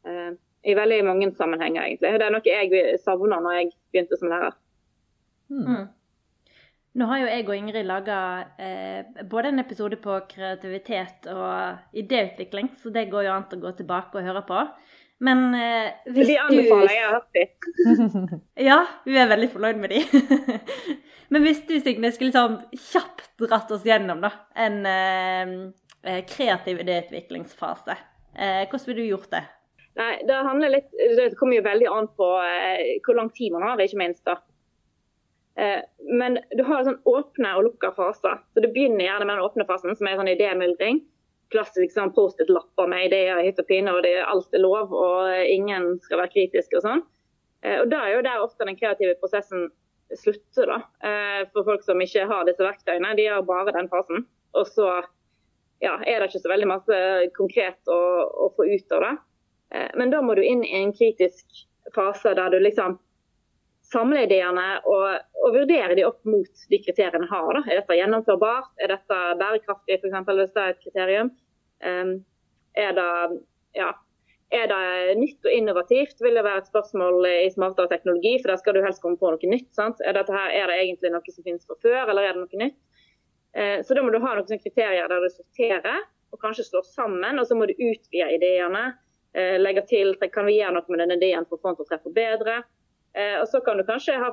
Eh, 0.06 0.32
I 0.63 0.75
veldig 0.77 1.04
mange 1.06 1.32
sammenhenger, 1.36 1.82
egentlig. 1.84 2.17
Det 2.17 2.21
er 2.21 2.32
noe 2.32 2.41
jeg 2.45 2.99
savna 3.01 3.39
når 3.41 3.54
jeg 3.60 3.71
begynte 3.93 4.17
som 4.17 4.30
lærer. 4.30 4.54
Hmm. 5.49 5.65
Mm. 5.65 5.88
Nå 6.91 7.08
har 7.08 7.21
jo 7.21 7.27
jeg 7.30 7.45
og 7.47 7.54
Ingrid 7.56 7.86
laga 7.88 8.15
eh, 8.60 9.21
både 9.32 9.54
en 9.54 9.63
episode 9.63 9.95
på 10.04 10.17
kreativitet 10.27 11.30
og 11.32 11.95
idéutvikling, 11.95 12.73
så 12.82 12.91
det 12.91 13.06
går 13.13 13.30
jo 13.30 13.36
an 13.38 13.45
å 13.47 13.60
gå 13.62 13.71
tilbake 13.77 14.19
og 14.19 14.27
høre 14.27 14.41
på. 14.47 14.65
Men 15.23 15.54
eh, 15.56 15.93
hvis 16.10 16.34
De 16.34 16.36
anbefaler 16.41 16.91
jeg 16.95 17.06
har 17.06 17.15
hørt 17.15 17.38
de. 17.38 18.41
Ja, 18.67 18.82
vi 19.06 19.15
er 19.21 19.32
veldig 19.32 19.51
fornøyd 19.54 19.80
med 19.80 19.93
de. 19.93 20.01
Men 21.32 21.45
hvis 21.45 21.62
du, 21.69 21.77
Signe, 21.80 22.12
skulle 22.12 22.36
sånn 22.36 22.60
kjapt 22.75 23.30
dratt 23.39 23.71
oss 23.71 23.88
gjennom 23.88 24.19
da, 24.25 24.34
en 24.60 24.82
eh, 24.89 25.56
eh, 26.04 26.21
kreativ 26.27 26.82
idéutviklingsfase, 26.84 27.95
eh, 28.36 28.65
hvordan 28.65 28.88
ville 28.89 29.06
du 29.06 29.12
gjort 29.13 29.32
det? 29.38 29.45
Nei, 30.01 30.13
Det 30.27 30.43
handler 30.47 30.75
litt, 30.75 30.91
det 30.91 31.32
kommer 31.39 31.62
jo 31.62 31.67
veldig 31.69 31.88
an 31.91 32.12
på 32.19 32.34
eh, 32.43 32.97
hvor 33.06 33.15
lang 33.21 33.32
tid 33.32 33.56
man 33.56 33.69
har, 33.69 33.80
ikke 33.80 34.04
minst. 34.04 34.25
da. 34.27 34.41
Eh, 35.62 35.82
men 36.19 36.39
du 36.58 36.63
har 36.63 36.86
sånn 36.86 37.02
åpne 37.06 37.54
og 37.58 37.67
lukka 37.67 37.91
faser. 37.93 38.39
Så 38.54 38.62
Du 38.63 38.67
begynner 38.67 39.06
gjerne 39.06 39.28
med 39.28 39.38
den 39.38 39.45
åpne 39.45 39.65
fasen, 39.69 39.95
som 39.95 40.08
er 40.10 40.17
sånn 40.17 40.32
idémyldring. 40.32 41.04
Klassisk 41.54 41.93
sånn 41.93 42.13
Post-it-lapper 42.15 42.89
med 42.89 43.10
ideer 43.10 43.41
i 43.41 43.50
hytt 43.50 43.60
og 43.62 43.67
pine, 43.69 43.93
og 43.93 44.02
det, 44.08 44.15
alt 44.26 44.56
er 44.58 44.63
lov, 44.63 44.93
og 44.95 45.30
eh, 45.30 45.45
ingen 45.54 46.00
skal 46.02 46.24
være 46.24 46.34
kritisk 46.34 46.74
og 46.80 46.86
sånn. 46.88 47.04
Eh, 47.62 47.78
og 47.84 47.91
Da 47.93 48.02
er 48.08 48.15
jo 48.15 48.26
der 48.26 48.41
ofte 48.41 48.65
den 48.65 48.80
kreative 48.80 49.19
prosessen 49.21 49.69
slutter, 50.17 50.67
da. 50.67 50.80
For 51.54 51.63
folk 51.63 51.86
som 51.86 52.02
ikke 52.04 52.26
har 52.28 52.43
disse 52.43 52.65
verktøyene. 52.65 53.13
De 53.15 53.30
har 53.32 53.45
bare 53.47 53.71
den 53.71 53.88
fasen. 53.88 54.26
Og 54.60 54.65
så 54.67 54.89
ja, 55.80 55.93
er 56.04 56.19
det 56.19 56.28
ikke 56.28 56.41
så 56.43 56.52
veldig 56.52 56.67
masse 56.67 56.97
konkret 57.38 57.88
å, 57.88 58.00
å 58.28 58.50
få 58.58 58.65
ut 58.67 58.91
av 58.97 59.06
det. 59.06 59.13
Men 59.95 60.12
da 60.12 60.19
må 60.19 60.36
du 60.36 60.41
inn 60.43 60.65
i 60.67 60.82
en 60.82 60.91
kritisk 60.91 61.63
fase 61.95 62.36
der 62.36 62.52
du 62.52 62.60
liksom 62.60 62.97
samler 63.91 64.25
ideene 64.25 64.67
og, 64.88 65.08
og 65.43 65.56
vurdere 65.56 65.95
de 65.97 66.06
opp 66.08 66.21
mot 66.27 66.63
de 66.71 66.80
kriteriene 66.84 67.25
en 67.25 67.32
har. 67.32 67.49
Da. 67.58 67.63
Er 67.67 67.82
dette 67.82 67.97
gjennomførbart? 67.97 68.71
Er 68.80 68.93
dette 68.93 69.19
bærekraftig, 69.41 69.99
f.eks. 69.99 70.15
hvis 70.30 70.56
det 70.56 70.63
er 70.63 70.71
et 70.75 70.86
kriterium? 70.86 71.34
Um, 71.82 72.13
er, 72.77 72.95
det, 72.97 73.41
ja, 73.77 73.89
er 74.56 74.71
det 74.71 75.17
nytt 75.19 75.49
og 75.49 75.58
innovativt? 75.58 76.23
Vil 76.23 76.39
det 76.39 76.45
være 76.47 76.63
et 76.63 76.71
spørsmål 76.71 77.27
i 77.34 77.51
smartere 77.54 77.91
teknologi? 77.91 78.38
For 78.39 78.54
der 78.54 78.63
skal 78.63 78.77
du 78.77 78.84
helst 78.86 79.04
komme 79.04 79.19
på 79.19 79.34
noe 79.34 79.54
nytt. 79.54 79.69
sant? 79.77 80.01
Er, 80.06 80.15
dette 80.17 80.36
her, 80.36 80.56
er 80.56 80.71
det 80.71 80.80
egentlig 80.86 81.13
noe 81.13 81.36
som 81.36 81.47
finnes 81.47 81.67
fra 81.67 81.80
før, 81.84 82.01
eller 82.06 82.30
er 82.30 82.36
det 82.36 82.45
noe 82.45 82.65
nytt? 82.65 82.82
Uh, 83.58 83.77
så 83.84 83.97
da 83.97 84.04
må 84.06 84.13
du 84.13 84.21
ha 84.23 84.36
noen 84.38 84.65
kriterier 84.65 85.12
der 85.12 85.23
du 85.23 85.32
sorterer 85.34 86.04
og 86.32 86.39
kanskje 86.39 86.63
slår 86.69 86.86
sammen, 86.88 87.41
og 87.41 87.47
så 87.49 87.58
må 87.60 87.67
du 87.67 87.75
utvide 87.75 88.30
ideene. 88.38 88.91
Uh, 89.36 89.58
legge 89.60 89.84
til 89.88 90.15
kan 90.32 90.47
vi 90.47 90.60
gjøre 90.62 90.77
noe 90.77 90.91
med 90.91 91.04
den 91.04 91.17
ideen 91.17 91.47
for 91.47 91.60
å 91.60 91.63
få 91.63 91.71
den 91.73 91.82
til 91.82 91.88
å 91.88 91.91
treffe 91.91 92.13
bedre. 92.15 92.62
Eh, 93.13 93.39
og 93.41 93.47
så 93.47 93.60
kan 93.65 93.78
du 93.78 93.84
kanskje 93.88 94.17
ha, 94.21 94.32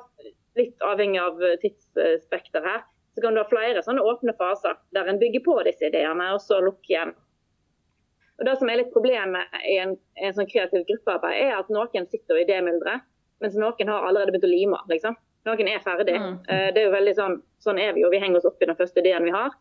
litt 0.58 0.82
avhengig 0.86 1.20
av 1.22 1.40
tidsspekter 1.62 2.64
her, 2.64 2.84
så 3.14 3.22
kan 3.24 3.34
du 3.34 3.42
ha 3.42 3.48
flere 3.50 3.82
sånne 3.82 4.04
åpne 4.06 4.34
faser 4.38 4.78
der 4.94 5.08
en 5.10 5.18
bygger 5.18 5.42
på 5.46 5.56
disse 5.66 5.88
ideene, 5.90 6.30
og 6.34 6.42
så 6.42 6.60
lukker 6.62 6.92
igjen. 6.92 7.14
Og 8.38 8.46
Det 8.46 8.54
som 8.60 8.70
er 8.70 8.78
litt 8.78 8.92
problemet 8.94 9.56
i 9.66 9.78
en, 9.82 9.96
en 10.22 10.34
sånn 10.34 10.46
kreativ 10.50 10.84
gruppearbeid, 10.86 11.40
er 11.48 11.56
at 11.56 11.72
noen 11.74 12.06
sitter 12.06 12.38
i 12.38 12.44
idémylderet, 12.46 13.02
mens 13.42 13.56
noen 13.58 13.90
har 13.90 14.06
allerede 14.06 14.34
begynt 14.34 14.46
å 14.46 14.52
lime. 14.52 14.78
liksom. 14.90 15.16
Noen 15.46 15.70
er 15.70 15.82
ferdig. 15.82 16.14
Mm. 16.14 16.36
Uh, 16.46 16.68
det 16.74 16.82
er 16.82 16.86
jo 16.86 16.94
veldig 16.94 17.14
sånn, 17.18 17.36
sånn 17.62 17.80
er 17.82 17.96
vi 17.96 18.04
jo. 18.04 18.12
Vi 18.14 18.20
henger 18.22 18.38
oss 18.38 18.46
opp 18.46 18.62
i 18.62 18.68
den 18.70 18.78
første 18.78 19.02
ideen 19.02 19.26
vi 19.26 19.34
har. 19.34 19.54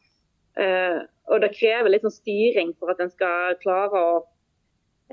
Og 0.58 1.42
det 1.44 1.52
krever 1.54 1.92
litt 1.92 2.02
sånn 2.02 2.16
styring 2.16 2.72
for 2.80 2.90
at 2.90 3.02
en 3.04 3.12
skal 3.14 3.54
klare 3.62 4.00
å, 4.02 4.14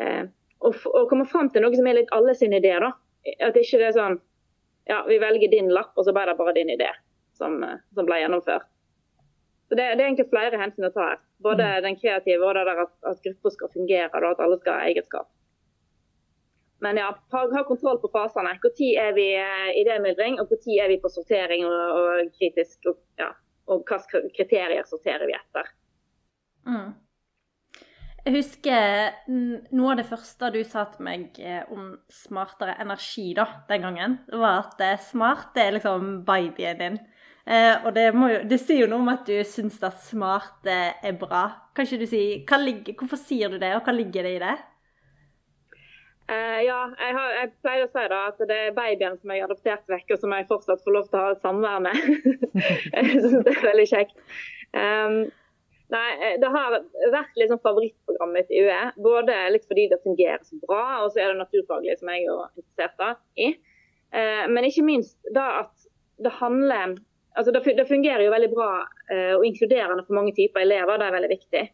å, 0.00 0.70
å 0.72 1.02
komme 1.10 1.26
fram 1.28 1.50
til 1.52 1.60
noe 1.60 1.76
som 1.76 1.88
er 1.90 1.98
litt 1.98 2.14
alle 2.16 2.32
sine 2.38 2.62
ideer. 2.62 2.80
da. 2.80 2.94
At 3.40 3.56
ikke 3.56 3.80
det 3.80 3.90
er 3.90 3.96
sånn 3.96 4.20
ja, 4.84 5.04
vi 5.08 5.18
velger 5.18 5.48
din 5.48 5.70
lapp, 5.72 5.94
og 5.96 6.04
så 6.04 6.12
ble 6.12 6.26
det 6.28 6.36
bare 6.36 6.52
din 6.56 6.72
idé 6.74 6.90
som, 7.38 7.56
som 7.96 8.08
ble 8.08 8.18
gjennomført. 8.20 8.66
Så 9.68 9.78
det, 9.78 9.84
det, 9.96 10.02
er 10.02 10.08
egentlig 10.10 10.28
flere 10.28 10.58
hensyn 10.60 10.88
å 10.90 10.92
ta 10.92 11.06
her. 11.14 11.22
Både 11.44 11.64
mm. 11.64 11.84
den 11.86 11.96
kreative 12.00 12.44
og 12.44 12.58
det 12.58 12.66
der 12.68 12.82
at, 12.84 12.92
at 13.08 13.22
grupper 13.24 13.54
skal 13.54 13.72
fungere, 13.72 14.10
og 14.20 14.34
at 14.34 14.42
alle 14.44 14.58
skal 14.60 14.76
ha 14.76 14.90
egenskap. 14.90 15.30
Men 16.84 17.00
ja, 17.00 17.06
ha, 17.32 17.44
ha 17.54 17.62
kontroll 17.64 17.96
på 18.02 18.10
fasene. 18.12 18.52
Når 18.60 18.82
er 19.00 19.16
vi 19.16 19.30
i 19.32 19.80
idémyldring, 19.80 20.36
og 20.42 20.52
når 20.52 20.84
er 20.84 20.92
vi 20.92 21.00
på 21.00 21.08
sortering 21.08 21.64
og, 21.64 21.80
og 21.96 22.34
kritisk? 22.36 22.90
Og, 22.90 23.00
ja, 23.20 23.30
og 23.72 23.88
hvilke 23.88 24.20
kriterier 24.36 24.84
sorterer 24.90 25.24
vi 25.30 25.36
etter? 25.38 25.72
Mm. 26.68 26.92
Jeg 28.24 28.38
husker 28.38 29.16
noe 29.28 29.90
av 29.92 29.98
det 30.00 30.06
første 30.08 30.48
du 30.54 30.62
sa 30.64 30.86
til 30.88 31.04
meg 31.04 31.36
eh, 31.44 31.66
om 31.68 31.90
smartere 32.08 32.78
energi 32.80 33.34
da, 33.36 33.44
den 33.68 33.84
gangen, 33.84 34.14
var 34.32 34.62
at 34.62 34.80
eh, 34.80 35.02
smart 35.10 35.50
det 35.52 35.66
er 35.66 35.76
liksom 35.76 36.22
babyen 36.24 36.80
din. 36.80 36.96
Eh, 37.44 37.84
og 37.84 37.90
det, 37.92 38.06
jo, 38.16 38.38
det, 38.48 38.58
sier 38.62 38.86
jo 38.86 38.88
noe 38.88 39.04
om 39.04 39.10
at 39.12 39.28
du 39.28 39.36
syns 39.44 39.76
at 39.84 40.00
smart 40.06 40.64
eh, 40.64 40.96
er 41.04 41.18
bra. 41.20 41.42
Kan 41.76 41.84
ikke 41.84 42.00
du 42.00 42.06
si, 42.08 42.22
ligger, 42.64 42.96
Hvorfor 43.02 43.20
sier 43.20 43.52
du 43.52 43.58
det, 43.60 43.74
og 43.76 43.84
hva 43.84 43.92
ligger 43.92 44.24
det 44.24 44.38
i 44.38 44.40
det? 44.46 44.56
Uh, 46.24 46.60
ja, 46.64 46.80
jeg, 46.96 47.12
har, 47.12 47.32
jeg, 47.36 47.48
pleier 47.60 47.84
å 47.84 47.92
si 47.92 48.08
da 48.08 48.18
at 48.30 48.38
det 48.48 48.56
er 48.56 48.76
babyen 48.78 49.18
som 49.20 49.28
jeg 49.28 49.42
har 49.44 49.50
adoptert 49.50 49.90
vekk, 49.92 50.14
og 50.14 50.22
som 50.22 50.32
jeg 50.32 50.48
fortsatt 50.48 50.80
får 50.86 50.94
lov 50.96 51.10
til 51.10 51.20
å 51.20 51.26
ha 51.26 51.34
samvær 51.42 51.82
med. 51.84 51.98
jeg 52.94 53.10
syns 53.10 53.42
det 53.44 53.52
er 53.52 53.64
veldig 53.68 53.90
kjekt. 53.92 54.16
Um, 54.72 55.26
nei, 55.92 56.36
Det 56.40 56.50
har 56.50 56.78
vært 57.12 57.38
liksom 57.38 57.60
favorittprogrammet 57.64 58.50
i 58.50 58.64
UE. 58.64 58.80
Både 59.04 59.36
litt 59.52 59.66
fordi 59.68 59.88
det 59.92 60.02
fungerer 60.04 60.42
så 60.46 60.58
bra, 60.64 61.04
og 61.04 61.12
så 61.12 61.22
er 61.22 61.32
det 61.32 61.42
naturfaglig 61.42 61.98
som 62.00 62.10
jeg 62.12 62.26
er 62.28 62.60
interessert 62.60 63.20
i. 63.40 63.54
Uh, 64.14 64.44
men 64.50 64.68
ikke 64.68 64.86
minst 64.86 65.18
da 65.34 65.64
at 65.64 65.88
det 66.22 66.30
handler 66.38 66.94
altså 67.34 67.50
det, 67.50 67.88
fungerer 67.88 68.22
jo 68.22 68.30
veldig 68.30 68.50
bra 68.52 68.68
uh, 68.86 69.32
og 69.40 69.46
inkluderende 69.48 70.04
for 70.06 70.14
mange 70.20 70.34
typer 70.36 70.62
elever. 70.62 70.98
Det 70.98 71.08
er 71.08 71.18
veldig 71.18 71.32
viktig. 71.34 71.64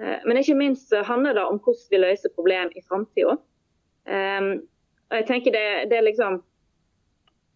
Men 0.00 0.38
ikke 0.40 0.54
minst 0.56 0.94
handler 1.04 1.34
det 1.36 1.42
om 1.44 1.58
hvordan 1.60 1.90
vi 1.92 1.98
løser 2.00 2.32
problem 2.32 2.70
i 2.72 2.80
framtida. 2.88 3.34
Jeg 4.08 5.26
tenker 5.28 5.52
det, 5.52 5.64
det, 5.90 5.98
er 5.98 6.06
liksom 6.06 6.38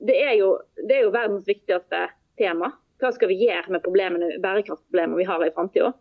det 0.04 0.18
det 0.76 0.98
er 0.98 1.06
jo 1.06 1.14
verdens 1.14 1.48
viktigste 1.48 2.02
tema. 2.36 2.68
Hva 3.02 3.10
skal 3.14 3.30
vi 3.30 3.40
gjøre 3.42 3.74
med 3.74 3.82
problemene, 3.84 4.36
bærekraftproblemene 4.42 5.20
vi 5.20 5.28
har 5.28 5.42
i 5.44 5.52
framtida? 5.54 5.92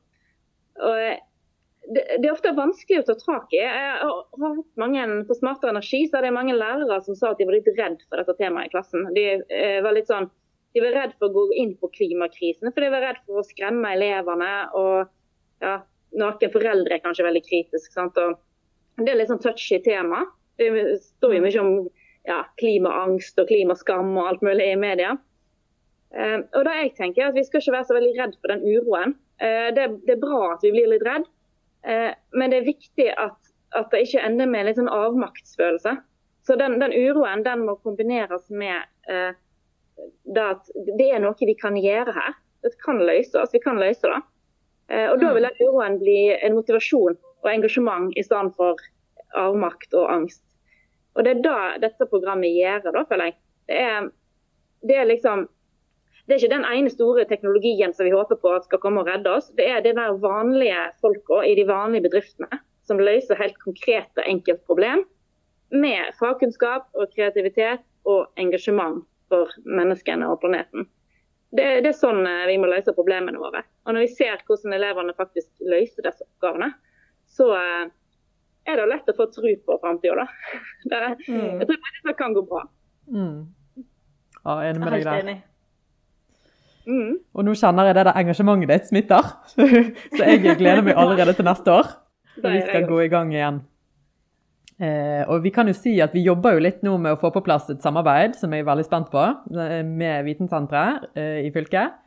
Det, 1.84 2.04
det, 2.16 2.22
er 2.24 2.32
ofte 2.32 2.54
vanskelig 2.56 3.02
å 3.02 3.08
ta 3.10 3.16
tak 3.20 3.56
i. 3.56 3.60
Jeg 3.60 3.96
har 4.00 4.44
hatt 4.44 4.80
mange, 4.80 5.08
På 5.28 5.36
Smartere 5.38 5.74
energi 5.74 6.06
så 6.08 6.20
er 6.20 6.28
det 6.28 6.36
mange 6.38 6.56
lærere 6.56 7.02
som 7.04 7.18
sa 7.18 7.34
at 7.34 7.42
de 7.42 7.50
var 7.50 7.58
litt 7.58 7.74
redd 7.76 8.00
for 8.08 8.22
dette 8.22 8.38
temaet 8.40 8.70
i 8.70 8.74
klassen. 8.76 9.10
De 9.18 9.26
eh, 9.42 9.82
var 9.84 9.98
litt 9.98 10.12
sånn 10.12 10.30
de 10.74 10.82
var 10.82 10.96
redd 10.98 11.12
for 11.20 11.30
å 11.30 11.34
gå 11.34 11.58
inn 11.62 11.76
på 11.78 11.90
klimakrisen, 11.94 12.72
for 12.74 12.82
de 12.82 12.90
var 12.90 13.04
redd 13.06 13.20
for 13.28 13.42
å 13.42 13.46
skremme 13.46 13.92
elevene. 13.94 14.54
Og 14.74 15.04
ja, 15.62 15.76
noen 16.18 16.54
foreldre 16.56 16.98
er 16.98 17.04
kanskje 17.04 17.28
veldig 17.28 17.44
kritiske. 17.46 18.08
Det 18.98 19.12
er 19.12 19.20
litt 19.20 19.30
sånn 19.30 19.44
touchy 19.44 19.78
tema. 19.86 20.24
Det 20.58 20.72
står 21.04 21.38
jo 21.38 21.44
mye 21.44 21.62
om 21.62 21.76
ja, 22.26 22.40
klimaangst 22.62 23.38
og 23.42 23.50
klimaskam 23.52 24.16
og 24.18 24.32
alt 24.32 24.46
mulig 24.46 24.72
i 24.72 24.80
media. 24.80 25.14
Eh, 26.14 26.40
og 26.54 26.66
da 26.68 26.76
jeg 26.78 26.94
tenker 26.98 27.26
at 27.26 27.38
Vi 27.38 27.42
skal 27.48 27.64
ikke 27.64 27.74
være 27.74 27.88
så 27.90 27.96
veldig 27.98 28.14
redd 28.20 28.36
for 28.38 28.54
den 28.54 28.66
uroen. 28.66 29.16
Eh, 29.42 29.70
det, 29.76 29.88
det, 30.06 30.18
er 30.18 30.22
bra 30.22 30.42
at 30.54 30.66
vi 30.66 30.74
blir 30.76 30.92
litt 30.92 31.06
redd, 31.08 31.26
eh, 31.90 32.12
men 32.38 32.54
det 32.54 32.62
er 32.62 32.70
viktig 32.70 33.08
at, 33.18 33.40
at 33.74 33.90
det 33.94 34.04
ikke 34.06 34.26
ender 34.28 34.50
med 34.50 34.64
en 34.64 34.70
litt 34.70 34.82
sånn 34.82 34.92
avmaktsfølelse. 34.94 35.96
Så 36.44 36.58
den, 36.60 36.78
den 36.80 36.94
uroen 36.94 37.44
den 37.46 37.66
må 37.68 37.78
kombineres 37.82 38.50
med 38.52 38.84
eh, 39.10 39.32
det 40.36 40.46
at 40.56 40.70
det 40.98 41.10
er 41.14 41.22
noe 41.24 41.38
vi 41.40 41.56
kan 41.60 41.78
gjøre 41.80 42.14
her. 42.16 42.38
Det 42.64 42.74
kan 42.84 43.02
løses. 43.02 43.52
Vi 43.54 43.62
kan 43.64 43.80
løse 43.82 44.10
det. 44.10 44.22
Eh, 44.92 45.08
og 45.10 45.20
Da 45.22 45.30
mm. 45.30 45.36
vil 45.36 45.48
den 45.48 45.62
uroen 45.68 46.00
bli 46.02 46.18
en 46.36 46.58
motivasjon 46.58 47.18
og 47.44 47.50
engasjement 47.52 48.12
i 48.20 48.24
stedet 48.26 48.54
for 48.58 48.80
avmakt 49.40 49.96
og 49.98 50.12
angst. 50.12 50.44
Og 51.16 51.26
Det 51.26 51.36
er 51.36 51.44
det 51.46 51.82
dette 51.88 52.10
programmet 52.10 52.56
gjør, 52.56 52.92
da, 52.92 53.04
føler 53.10 53.32
jeg. 53.32 53.38
Det 53.70 53.80
er, 53.80 54.08
det 54.84 54.96
er 54.98 55.10
liksom 55.10 55.48
det 56.24 56.36
er 56.36 56.40
ikke 56.40 56.56
den 56.56 56.68
ene 56.68 56.92
store 56.92 57.26
teknologien 57.28 57.92
som 57.96 58.08
vi 58.08 58.14
håper 58.14 58.40
på 58.40 58.52
at 58.56 58.68
skal 58.68 58.80
komme 58.80 59.02
og 59.04 59.10
redde 59.12 59.32
oss. 59.32 59.50
Det 59.58 59.66
er 59.68 59.82
de 59.84 59.92
der 59.98 60.16
vanlige 60.24 60.86
folka 61.04 61.42
i 61.44 61.56
de 61.60 61.66
vanlige 61.68 62.06
bedriftene 62.08 62.62
som 62.88 63.00
løser 63.00 63.40
helt 63.40 63.58
konkrete 63.64 64.24
enkeltproblem 64.28 65.04
med 65.74 66.16
fagkunnskap 66.20 66.88
og 66.96 67.12
kreativitet 67.16 67.84
og 68.08 68.28
engasjement 68.40 69.04
for 69.32 69.52
menneskene 69.66 70.28
og 70.30 70.40
planeten. 70.44 70.88
Det, 71.54 71.66
det, 71.86 71.92
er 71.92 71.98
sånn 71.98 72.24
eh, 72.26 72.48
vi 72.50 72.58
må 72.58 72.70
løse 72.72 72.96
problemene 72.96 73.42
våre. 73.42 73.62
Og 73.86 73.94
Når 73.94 74.08
vi 74.08 74.16
ser 74.16 74.42
hvordan 74.48 74.74
elevene 74.74 75.14
faktisk 75.18 75.50
løser 75.62 76.08
disse 76.08 76.26
oppgavene, 76.26 76.72
så 77.30 77.52
eh, 77.58 77.92
er 78.70 78.80
det 78.80 78.90
lett 78.90 79.12
å 79.12 79.18
få 79.18 79.28
tro 79.34 79.56
på 79.68 79.80
framtida. 79.84 80.28
Mm. 80.94 81.60
Jeg 81.62 81.68
tror 81.68 82.08
det 82.08 82.14
kan 82.20 82.34
gå 82.36 82.42
bra. 82.46 82.60
Mm. 83.08 83.48
Ja, 84.44 84.56
enig 84.68 84.82
med 84.84 84.94
deg 84.98 85.06
der. 85.08 85.53
Mm. 86.88 87.20
Og 87.34 87.46
nå 87.48 87.54
kjenner 87.58 87.90
jeg 87.90 87.98
det 87.98 88.08
der 88.10 88.18
engasjementet 88.20 88.72
ditt 88.72 88.90
smitter. 88.92 89.30
så 90.18 90.24
jeg 90.24 90.58
gleder 90.60 90.84
meg 90.86 90.98
allerede 91.00 91.36
til 91.38 91.48
neste 91.48 91.72
år. 91.72 91.94
Så 92.36 92.50
vi 92.50 92.64
skal 92.66 92.88
gå 92.90 93.00
i 93.06 93.12
gang 93.12 93.32
igjen. 93.34 93.62
Eh, 94.84 95.22
og 95.30 95.44
vi 95.44 95.52
kan 95.54 95.70
jo 95.70 95.76
si 95.78 95.94
at 96.02 96.16
vi 96.16 96.24
jobber 96.26 96.56
jo 96.56 96.64
litt 96.66 96.82
nå 96.84 96.96
med 97.00 97.14
å 97.14 97.20
få 97.22 97.30
på 97.32 97.44
plass 97.46 97.70
et 97.72 97.84
samarbeid 97.86 98.34
som 98.36 98.52
jeg 98.52 98.64
er 98.64 98.68
veldig 98.68 98.86
spent 98.88 99.12
på, 99.14 99.26
eh, 99.54 99.82
med 99.86 100.26
Vitensenteret 100.26 101.12
eh, 101.14 101.44
i 101.46 101.52
fylket. 101.54 102.00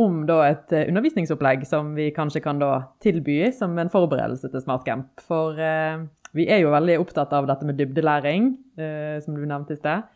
Om 0.00 0.24
da 0.28 0.40
et 0.48 0.72
eh, 0.76 0.88
undervisningsopplegg 0.90 1.64
som 1.68 1.94
vi 1.96 2.10
kanskje 2.16 2.42
kan 2.44 2.58
da 2.60 2.72
tilby 3.04 3.52
som 3.56 3.76
en 3.78 3.92
forberedelse 3.92 4.50
til 4.52 4.64
SmartCamp. 4.64 5.12
For 5.28 5.60
eh, 5.60 6.02
vi 6.36 6.48
er 6.52 6.64
jo 6.64 6.72
veldig 6.74 6.98
opptatt 7.04 7.32
av 7.36 7.48
dette 7.48 7.68
med 7.68 7.78
dybdelæring, 7.80 8.50
eh, 8.80 9.16
som 9.24 9.36
du 9.36 9.44
nevnte 9.44 9.76
i 9.76 9.80
sted. 9.80 10.08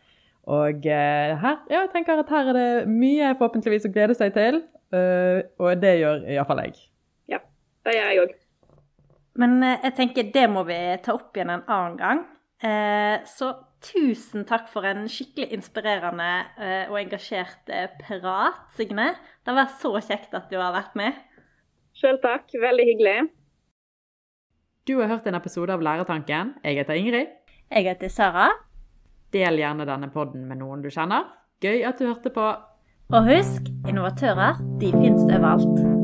Og 0.49 0.85
her, 0.85 1.57
ja, 1.69 1.83
jeg 1.83 1.91
tenker 1.93 2.19
at 2.19 2.31
her 2.33 2.49
er 2.49 2.57
det 2.57 2.69
mye 2.89 3.33
forhåpentligvis 3.37 3.85
å 3.89 3.93
glede 3.93 4.17
seg 4.17 4.33
til. 4.37 4.63
og 4.91 5.81
det 5.81 5.93
gjør 6.01 6.25
iallfall 6.33 6.65
jeg. 6.65 6.79
Ja, 7.31 7.39
det 7.85 7.93
gjør 7.95 8.09
jeg 8.09 8.23
òg. 8.25 8.39
Men 9.39 9.61
eh, 9.63 9.79
jeg 9.87 9.97
tenker 9.97 10.31
det 10.33 10.47
må 10.51 10.63
vi 10.67 10.77
ta 11.03 11.15
opp 11.15 11.37
igjen 11.37 11.53
en 11.53 11.67
annen 11.71 11.99
gang. 11.99 12.23
Eh, 12.61 13.17
så 13.29 13.53
tusen 13.81 14.45
takk 14.45 14.67
for 14.69 14.85
en 14.85 15.07
skikkelig 15.09 15.49
inspirerende 15.55 16.31
eh, 16.61 16.91
og 16.91 16.99
engasjert 16.99 17.71
prat, 18.03 18.65
Signe. 18.77 19.11
Det 19.45 19.55
var 19.57 19.71
så 19.81 19.95
kjekt 19.99 20.35
at 20.37 20.51
du 20.51 20.59
har 20.61 20.75
vært 20.75 20.97
med. 20.99 21.21
Sjøl 21.97 22.19
takk. 22.23 22.51
Veldig 22.51 22.87
hyggelig. 22.93 23.19
Du 24.89 24.97
har 24.99 25.11
hørt 25.11 25.27
en 25.29 25.37
episode 25.37 25.73
av 25.73 25.83
Lærertanken. 25.85 26.55
Jeg 26.65 26.81
heter 26.81 26.99
Ingrid. 26.99 27.33
Jeg 27.71 27.87
heter 27.87 28.11
Sara. 28.11 28.49
Del 29.31 29.61
gjerne 29.61 29.87
denne 29.87 30.11
podden 30.11 30.43
med 30.49 30.59
noen 30.59 30.83
du 30.83 30.89
kjenner. 30.91 31.29
Gøy 31.63 31.85
at 31.87 32.01
du 32.01 32.09
hørte 32.09 32.33
på. 32.35 32.51
Og 33.11 33.27
husk, 33.27 33.71
innovatører 33.87 34.61
de 34.79 34.91
finnes 34.95 35.27
overalt. 35.27 36.00